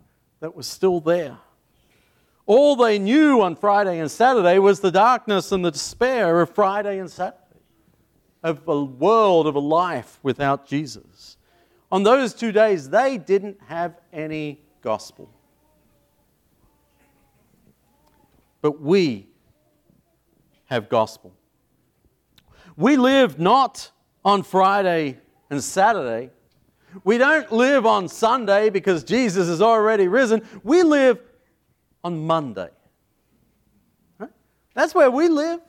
that 0.40 0.54
was 0.54 0.66
still 0.66 1.00
there. 1.00 1.36
All 2.46 2.76
they 2.76 2.98
knew 2.98 3.42
on 3.42 3.56
Friday 3.56 3.98
and 3.98 4.10
Saturday 4.10 4.58
was 4.58 4.80
the 4.80 4.90
darkness 4.90 5.52
and 5.52 5.64
the 5.64 5.70
despair 5.70 6.40
of 6.40 6.54
Friday 6.54 6.98
and 6.98 7.10
Saturday, 7.10 7.42
of 8.42 8.66
a 8.68 8.82
world, 8.82 9.46
of 9.46 9.54
a 9.54 9.60
life 9.60 10.18
without 10.22 10.66
Jesus. 10.66 11.36
On 11.90 12.02
those 12.02 12.34
two 12.34 12.52
days, 12.52 12.90
they 12.90 13.18
didn't 13.18 13.58
have 13.66 13.98
any 14.12 14.60
gospel. 14.82 15.30
But 18.60 18.80
we 18.80 19.26
have 20.66 20.88
gospel. 20.88 21.32
We 22.76 22.96
live 22.96 23.38
not 23.38 23.90
on 24.24 24.42
Friday 24.42 25.18
and 25.50 25.62
Saturday, 25.62 26.30
we 27.04 27.18
don't 27.18 27.50
live 27.52 27.86
on 27.86 28.08
Sunday 28.08 28.70
because 28.70 29.04
Jesus 29.04 29.48
is 29.48 29.60
already 29.60 30.08
risen. 30.08 30.42
We 30.62 30.82
live 30.82 31.20
on 32.02 32.26
Monday. 32.26 32.70
Right? 34.18 34.30
That's 34.74 34.94
where 34.94 35.10
we 35.10 35.28
live. 35.28 35.60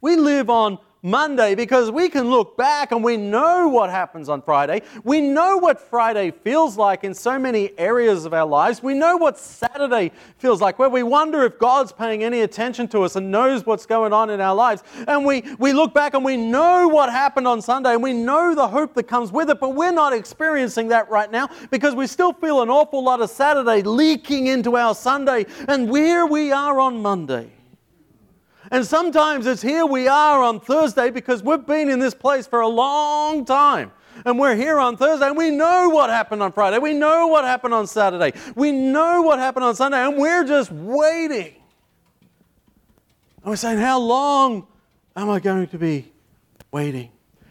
We 0.00 0.16
live 0.16 0.50
on 0.50 0.78
Monday 1.02 1.56
because 1.56 1.90
we 1.90 2.08
can 2.08 2.30
look 2.30 2.56
back 2.56 2.92
and 2.92 3.02
we 3.02 3.16
know 3.16 3.66
what 3.66 3.90
happens 3.90 4.28
on 4.28 4.40
Friday. 4.40 4.82
We 5.02 5.20
know 5.20 5.56
what 5.56 5.80
Friday 5.80 6.30
feels 6.30 6.76
like 6.76 7.02
in 7.02 7.12
so 7.12 7.40
many 7.40 7.76
areas 7.76 8.24
of 8.24 8.32
our 8.32 8.46
lives. 8.46 8.84
We 8.84 8.94
know 8.94 9.16
what 9.16 9.36
Saturday 9.36 10.12
feels 10.38 10.60
like, 10.60 10.78
where 10.78 10.88
we 10.88 11.02
wonder 11.02 11.42
if 11.42 11.58
God's 11.58 11.90
paying 11.90 12.22
any 12.22 12.42
attention 12.42 12.86
to 12.88 13.00
us 13.00 13.16
and 13.16 13.32
knows 13.32 13.66
what's 13.66 13.84
going 13.84 14.12
on 14.12 14.30
in 14.30 14.40
our 14.40 14.54
lives. 14.54 14.84
And 15.08 15.24
we, 15.24 15.42
we 15.58 15.72
look 15.72 15.92
back 15.92 16.14
and 16.14 16.24
we 16.24 16.36
know 16.36 16.86
what 16.86 17.10
happened 17.10 17.48
on 17.48 17.60
Sunday 17.60 17.94
and 17.94 18.02
we 18.02 18.12
know 18.12 18.54
the 18.54 18.68
hope 18.68 18.94
that 18.94 19.04
comes 19.04 19.32
with 19.32 19.50
it, 19.50 19.58
but 19.58 19.70
we're 19.70 19.90
not 19.90 20.12
experiencing 20.12 20.88
that 20.88 21.10
right 21.10 21.32
now 21.32 21.48
because 21.72 21.96
we 21.96 22.06
still 22.06 22.32
feel 22.32 22.62
an 22.62 22.70
awful 22.70 23.02
lot 23.02 23.20
of 23.20 23.28
Saturday 23.28 23.82
leaking 23.82 24.46
into 24.46 24.76
our 24.76 24.94
Sunday. 24.94 25.46
And 25.66 25.90
where 25.90 26.26
we 26.26 26.52
are 26.52 26.78
on 26.78 27.02
Monday. 27.02 27.50
And 28.72 28.86
sometimes 28.86 29.46
it's 29.46 29.60
here 29.60 29.84
we 29.84 30.08
are 30.08 30.42
on 30.42 30.58
Thursday 30.58 31.10
because 31.10 31.42
we've 31.42 31.66
been 31.66 31.90
in 31.90 31.98
this 31.98 32.14
place 32.14 32.46
for 32.46 32.62
a 32.62 32.68
long 32.68 33.44
time. 33.44 33.92
And 34.24 34.38
we're 34.38 34.56
here 34.56 34.78
on 34.78 34.96
Thursday 34.96 35.26
and 35.26 35.36
we 35.36 35.50
know 35.50 35.90
what 35.90 36.08
happened 36.08 36.42
on 36.42 36.52
Friday. 36.52 36.78
We 36.78 36.94
know 36.94 37.26
what 37.26 37.44
happened 37.44 37.74
on 37.74 37.86
Saturday. 37.86 38.32
We 38.54 38.72
know 38.72 39.20
what 39.20 39.38
happened 39.38 39.66
on 39.66 39.76
Sunday 39.76 40.02
and 40.02 40.16
we're 40.16 40.44
just 40.44 40.72
waiting. 40.72 41.54
And 43.42 43.44
we're 43.44 43.56
saying, 43.56 43.76
How 43.76 44.00
long 44.00 44.66
am 45.14 45.28
I 45.28 45.38
going 45.38 45.66
to 45.66 45.78
be 45.78 46.10
waiting? 46.70 47.10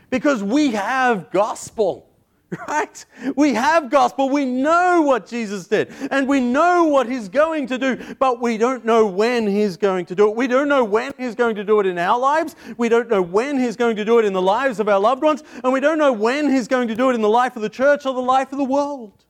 Because 0.09 0.41
we 0.43 0.71
have 0.71 1.29
gospel. 1.29 2.09
Right? 2.67 3.05
We 3.35 3.53
have 3.53 3.89
gospel. 3.89 4.29
We 4.29 4.45
know 4.45 5.01
what 5.01 5.27
Jesus 5.27 5.67
did. 5.67 5.93
And 6.11 6.27
we 6.27 6.39
know 6.39 6.85
what 6.85 7.07
he's 7.07 7.29
going 7.29 7.67
to 7.67 7.77
do. 7.77 8.15
But 8.19 8.41
we 8.41 8.57
don't 8.57 8.83
know 8.83 9.05
when 9.05 9.47
he's 9.47 9.77
going 9.77 10.05
to 10.07 10.15
do 10.15 10.29
it. 10.29 10.35
We 10.35 10.47
don't 10.47 10.67
know 10.67 10.83
when 10.83 11.13
he's 11.17 11.35
going 11.35 11.55
to 11.55 11.63
do 11.63 11.79
it 11.79 11.85
in 11.85 11.97
our 11.97 12.19
lives. 12.19 12.55
We 12.77 12.89
don't 12.89 13.09
know 13.09 13.21
when 13.21 13.57
he's 13.57 13.75
going 13.77 13.95
to 13.95 14.05
do 14.05 14.19
it 14.19 14.25
in 14.25 14.33
the 14.33 14.41
lives 14.41 14.79
of 14.79 14.89
our 14.89 14.99
loved 14.99 15.23
ones. 15.23 15.43
And 15.63 15.71
we 15.71 15.79
don't 15.79 15.97
know 15.97 16.11
when 16.11 16.49
he's 16.49 16.67
going 16.67 16.87
to 16.89 16.95
do 16.95 17.09
it 17.09 17.15
in 17.15 17.21
the 17.21 17.29
life 17.29 17.55
of 17.55 17.61
the 17.61 17.69
church 17.69 18.05
or 18.05 18.13
the 18.13 18.21
life 18.21 18.51
of 18.51 18.57
the 18.57 18.65
world. 18.65 19.23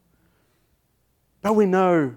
But 1.41 1.53
we 1.53 1.65
know 1.65 2.15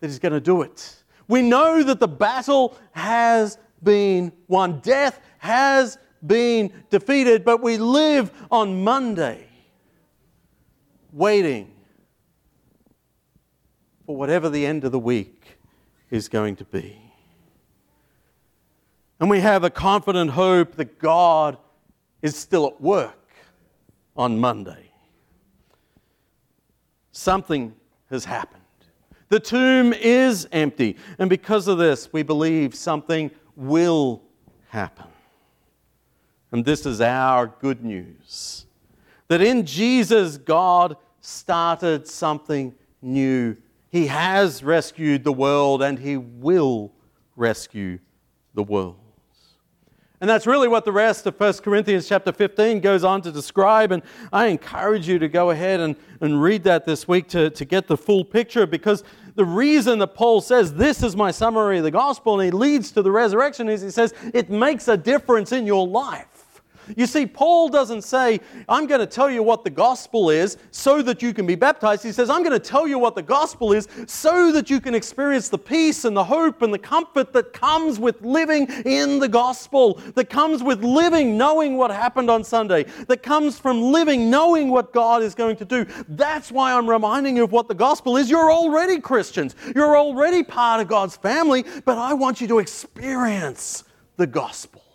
that 0.00 0.06
he's 0.06 0.18
going 0.18 0.32
to 0.32 0.40
do 0.40 0.62
it. 0.62 1.02
We 1.28 1.42
know 1.42 1.82
that 1.82 2.00
the 2.00 2.08
battle 2.08 2.76
has 2.92 3.58
been 3.82 4.32
won. 4.48 4.80
Death 4.80 5.20
has 5.38 5.98
been 6.26 6.72
defeated, 6.90 7.44
but 7.44 7.62
we 7.62 7.76
live 7.76 8.32
on 8.50 8.82
Monday 8.82 9.45
waiting 11.16 11.72
for 14.04 14.14
whatever 14.14 14.50
the 14.50 14.66
end 14.66 14.84
of 14.84 14.92
the 14.92 14.98
week 14.98 15.58
is 16.10 16.28
going 16.28 16.54
to 16.56 16.64
be. 16.64 17.00
And 19.18 19.30
we 19.30 19.40
have 19.40 19.64
a 19.64 19.70
confident 19.70 20.32
hope 20.32 20.76
that 20.76 20.98
God 20.98 21.56
is 22.20 22.36
still 22.36 22.66
at 22.66 22.80
work 22.82 23.32
on 24.14 24.38
Monday. 24.38 24.90
Something 27.12 27.74
has 28.10 28.26
happened. 28.26 28.62
The 29.30 29.40
tomb 29.40 29.94
is 29.94 30.46
empty, 30.52 30.96
and 31.18 31.30
because 31.30 31.66
of 31.66 31.78
this, 31.78 32.12
we 32.12 32.22
believe 32.22 32.74
something 32.74 33.30
will 33.56 34.22
happen. 34.68 35.06
And 36.52 36.64
this 36.64 36.84
is 36.84 37.00
our 37.00 37.46
good 37.46 37.82
news 37.82 38.66
that 39.28 39.40
in 39.40 39.66
Jesus, 39.66 40.36
God 40.36 40.96
started 41.26 42.06
something 42.06 42.72
new. 43.02 43.56
He 43.90 44.06
has 44.06 44.62
rescued 44.62 45.24
the 45.24 45.32
world 45.32 45.82
and 45.82 45.98
he 45.98 46.16
will 46.16 46.92
rescue 47.34 47.98
the 48.54 48.62
world. 48.62 48.96
And 50.20 50.30
that's 50.30 50.46
really 50.46 50.68
what 50.68 50.84
the 50.84 50.92
rest 50.92 51.26
of 51.26 51.38
1 51.38 51.54
Corinthians 51.54 52.08
chapter 52.08 52.32
15 52.32 52.80
goes 52.80 53.02
on 53.02 53.22
to 53.22 53.32
describe. 53.32 53.90
And 53.90 54.02
I 54.32 54.46
encourage 54.46 55.08
you 55.08 55.18
to 55.18 55.28
go 55.28 55.50
ahead 55.50 55.80
and, 55.80 55.96
and 56.20 56.40
read 56.40 56.62
that 56.64 56.84
this 56.84 57.08
week 57.08 57.28
to, 57.30 57.50
to 57.50 57.64
get 57.64 57.88
the 57.88 57.96
full 57.96 58.24
picture 58.24 58.64
because 58.64 59.02
the 59.34 59.44
reason 59.44 59.98
that 59.98 60.14
Paul 60.14 60.40
says, 60.40 60.74
This 60.74 61.02
is 61.02 61.16
my 61.16 61.32
summary 61.32 61.78
of 61.78 61.84
the 61.84 61.90
gospel, 61.90 62.40
and 62.40 62.44
he 62.44 62.50
leads 62.50 62.92
to 62.92 63.02
the 63.02 63.10
resurrection, 63.10 63.68
is 63.68 63.82
he 63.82 63.90
says, 63.90 64.14
It 64.32 64.48
makes 64.48 64.88
a 64.88 64.96
difference 64.96 65.52
in 65.52 65.66
your 65.66 65.86
life. 65.86 66.35
You 66.94 67.06
see, 67.06 67.26
Paul 67.26 67.68
doesn't 67.68 68.02
say, 68.02 68.40
I'm 68.68 68.86
going 68.86 69.00
to 69.00 69.06
tell 69.06 69.30
you 69.30 69.42
what 69.42 69.64
the 69.64 69.70
gospel 69.70 70.30
is 70.30 70.56
so 70.70 71.02
that 71.02 71.22
you 71.22 71.34
can 71.34 71.46
be 71.46 71.54
baptized. 71.54 72.04
He 72.04 72.12
says, 72.12 72.30
I'm 72.30 72.42
going 72.42 72.52
to 72.52 72.64
tell 72.64 72.86
you 72.86 72.98
what 72.98 73.14
the 73.14 73.22
gospel 73.22 73.72
is 73.72 73.88
so 74.06 74.52
that 74.52 74.70
you 74.70 74.80
can 74.80 74.94
experience 74.94 75.48
the 75.48 75.58
peace 75.58 76.04
and 76.04 76.16
the 76.16 76.24
hope 76.24 76.62
and 76.62 76.72
the 76.72 76.78
comfort 76.78 77.32
that 77.32 77.52
comes 77.52 77.98
with 77.98 78.22
living 78.22 78.68
in 78.84 79.18
the 79.18 79.28
gospel, 79.28 79.94
that 80.14 80.30
comes 80.30 80.62
with 80.62 80.84
living 80.84 81.36
knowing 81.36 81.76
what 81.76 81.90
happened 81.90 82.30
on 82.30 82.44
Sunday, 82.44 82.84
that 83.08 83.22
comes 83.22 83.58
from 83.58 83.82
living 83.82 84.30
knowing 84.30 84.68
what 84.68 84.92
God 84.92 85.22
is 85.22 85.34
going 85.34 85.56
to 85.56 85.64
do. 85.64 85.86
That's 86.08 86.52
why 86.52 86.72
I'm 86.72 86.88
reminding 86.88 87.36
you 87.36 87.44
of 87.44 87.52
what 87.52 87.68
the 87.68 87.74
gospel 87.74 88.16
is. 88.16 88.30
You're 88.30 88.52
already 88.52 89.00
Christians, 89.00 89.56
you're 89.74 89.96
already 89.96 90.42
part 90.42 90.80
of 90.80 90.88
God's 90.88 91.16
family, 91.16 91.64
but 91.84 91.98
I 91.98 92.14
want 92.14 92.40
you 92.40 92.48
to 92.48 92.58
experience 92.58 93.84
the 94.16 94.26
gospel. 94.26 94.85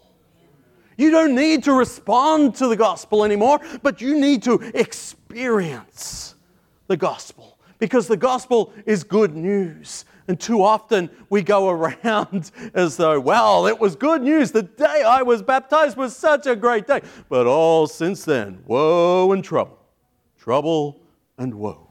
You 0.98 1.12
don't 1.12 1.36
need 1.36 1.64
to 1.64 1.74
respond 1.74 2.56
to 2.56 2.68
the 2.68 2.76
gospel 2.76 3.24
anymore, 3.24 3.60
but 3.82 4.02
you 4.02 4.20
need 4.20 4.44
to 4.44 4.56
experience 4.74 6.36
the 6.88 6.98
gospel 6.98 7.58
because 7.80 8.08
the 8.08 8.18
gospel 8.18 8.74
is 8.86 9.04
good 9.04 9.36
news. 9.36 10.06
And 10.28 10.40
too 10.40 10.64
often 10.64 11.10
we 11.30 11.42
go 11.42 11.70
around 11.72 12.52
as 12.74 12.98
though, 12.98 13.20
well, 13.20 13.68
it 13.68 13.80
was 13.80 13.96
good 13.96 14.22
news. 14.22 14.52
The 14.52 14.64
day 14.64 15.04
I 15.06 15.22
was 15.24 15.42
baptized 15.42 15.98
was 15.98 16.16
such 16.16 16.46
a 16.46 16.56
great 16.56 16.88
day. 16.88 17.02
But 17.30 17.48
all 17.48 17.88
since 17.88 18.24
then, 18.24 18.62
woe 18.66 19.32
and 19.32 19.44
trouble, 19.44 19.80
trouble 20.38 21.02
and 21.38 21.56
woe. 21.56 21.88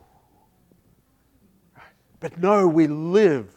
But 2.20 2.38
no, 2.38 2.68
we 2.68 2.86
live 2.86 3.52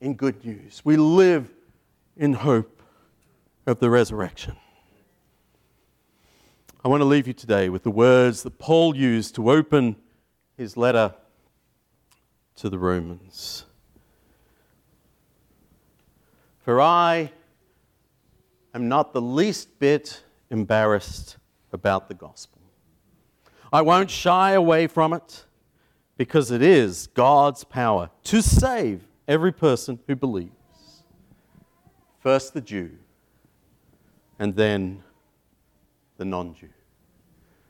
in 0.00 0.14
good 0.14 0.44
news. 0.44 0.82
We 0.84 0.96
live 0.96 1.52
in 2.16 2.32
hope 2.32 2.79
of 3.70 3.78
the 3.78 3.88
resurrection. 3.88 4.56
I 6.84 6.88
want 6.88 7.02
to 7.02 7.04
leave 7.04 7.28
you 7.28 7.32
today 7.32 7.68
with 7.68 7.84
the 7.84 7.90
words 7.90 8.42
that 8.42 8.58
Paul 8.58 8.96
used 8.96 9.36
to 9.36 9.48
open 9.48 9.94
his 10.56 10.76
letter 10.76 11.14
to 12.56 12.68
the 12.68 12.78
Romans. 12.78 13.64
For 16.58 16.80
I 16.80 17.30
am 18.74 18.88
not 18.88 19.12
the 19.12 19.22
least 19.22 19.78
bit 19.78 20.20
embarrassed 20.50 21.36
about 21.72 22.08
the 22.08 22.14
gospel. 22.14 22.60
I 23.72 23.82
won't 23.82 24.10
shy 24.10 24.52
away 24.52 24.88
from 24.88 25.12
it 25.12 25.44
because 26.16 26.50
it 26.50 26.60
is 26.60 27.06
God's 27.06 27.62
power 27.62 28.10
to 28.24 28.42
save 28.42 29.06
every 29.28 29.52
person 29.52 30.00
who 30.08 30.16
believes. 30.16 30.50
First 32.18 32.52
the 32.52 32.60
Jew 32.60 32.98
and 34.40 34.56
then 34.56 35.02
the 36.16 36.24
non 36.24 36.54
Jew. 36.54 36.70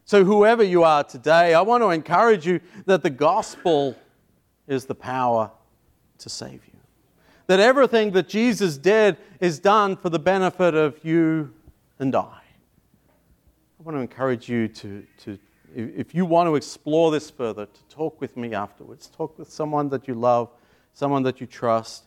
So, 0.06 0.24
whoever 0.24 0.62
you 0.62 0.84
are 0.84 1.04
today, 1.04 1.52
I 1.52 1.60
want 1.60 1.82
to 1.82 1.90
encourage 1.90 2.46
you 2.46 2.60
that 2.86 3.02
the 3.02 3.10
gospel 3.10 3.96
is 4.66 4.86
the 4.86 4.94
power 4.94 5.50
to 6.18 6.28
save 6.30 6.64
you. 6.66 6.78
That 7.48 7.60
everything 7.60 8.12
that 8.12 8.28
Jesus 8.28 8.78
did 8.78 9.18
is 9.40 9.58
done 9.58 9.96
for 9.96 10.08
the 10.08 10.18
benefit 10.18 10.74
of 10.74 11.04
you 11.04 11.52
and 11.98 12.14
I. 12.14 12.20
I 12.22 13.82
want 13.82 13.96
to 13.96 14.00
encourage 14.00 14.48
you 14.48 14.68
to, 14.68 15.04
to 15.24 15.38
if 15.74 16.14
you 16.14 16.24
want 16.24 16.48
to 16.48 16.54
explore 16.56 17.10
this 17.10 17.30
further, 17.30 17.66
to 17.66 17.84
talk 17.88 18.20
with 18.20 18.36
me 18.36 18.54
afterwards. 18.54 19.08
Talk 19.08 19.38
with 19.38 19.50
someone 19.50 19.88
that 19.90 20.06
you 20.06 20.14
love, 20.14 20.50
someone 20.92 21.22
that 21.24 21.40
you 21.40 21.46
trust, 21.46 22.04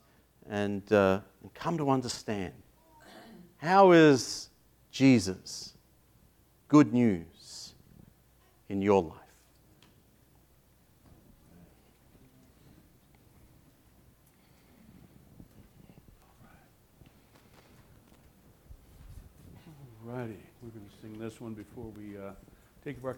and, 0.50 0.90
uh, 0.92 1.20
and 1.42 1.54
come 1.54 1.78
to 1.78 1.90
understand 1.90 2.54
how 3.58 3.92
is 3.92 4.50
Jesus, 4.94 5.74
good 6.68 6.94
news 6.94 7.74
in 8.70 8.80
your 8.80 9.02
life. 9.02 9.18
All 20.06 20.14
righty, 20.14 20.38
we're 20.62 20.70
going 20.70 20.86
to 20.86 21.02
sing 21.02 21.18
this 21.18 21.42
one 21.42 21.56
before 21.56 21.92
we 21.98 22.16
uh, 22.16 22.34
take 22.86 22.98
a 22.98 23.00
break. 23.00 23.12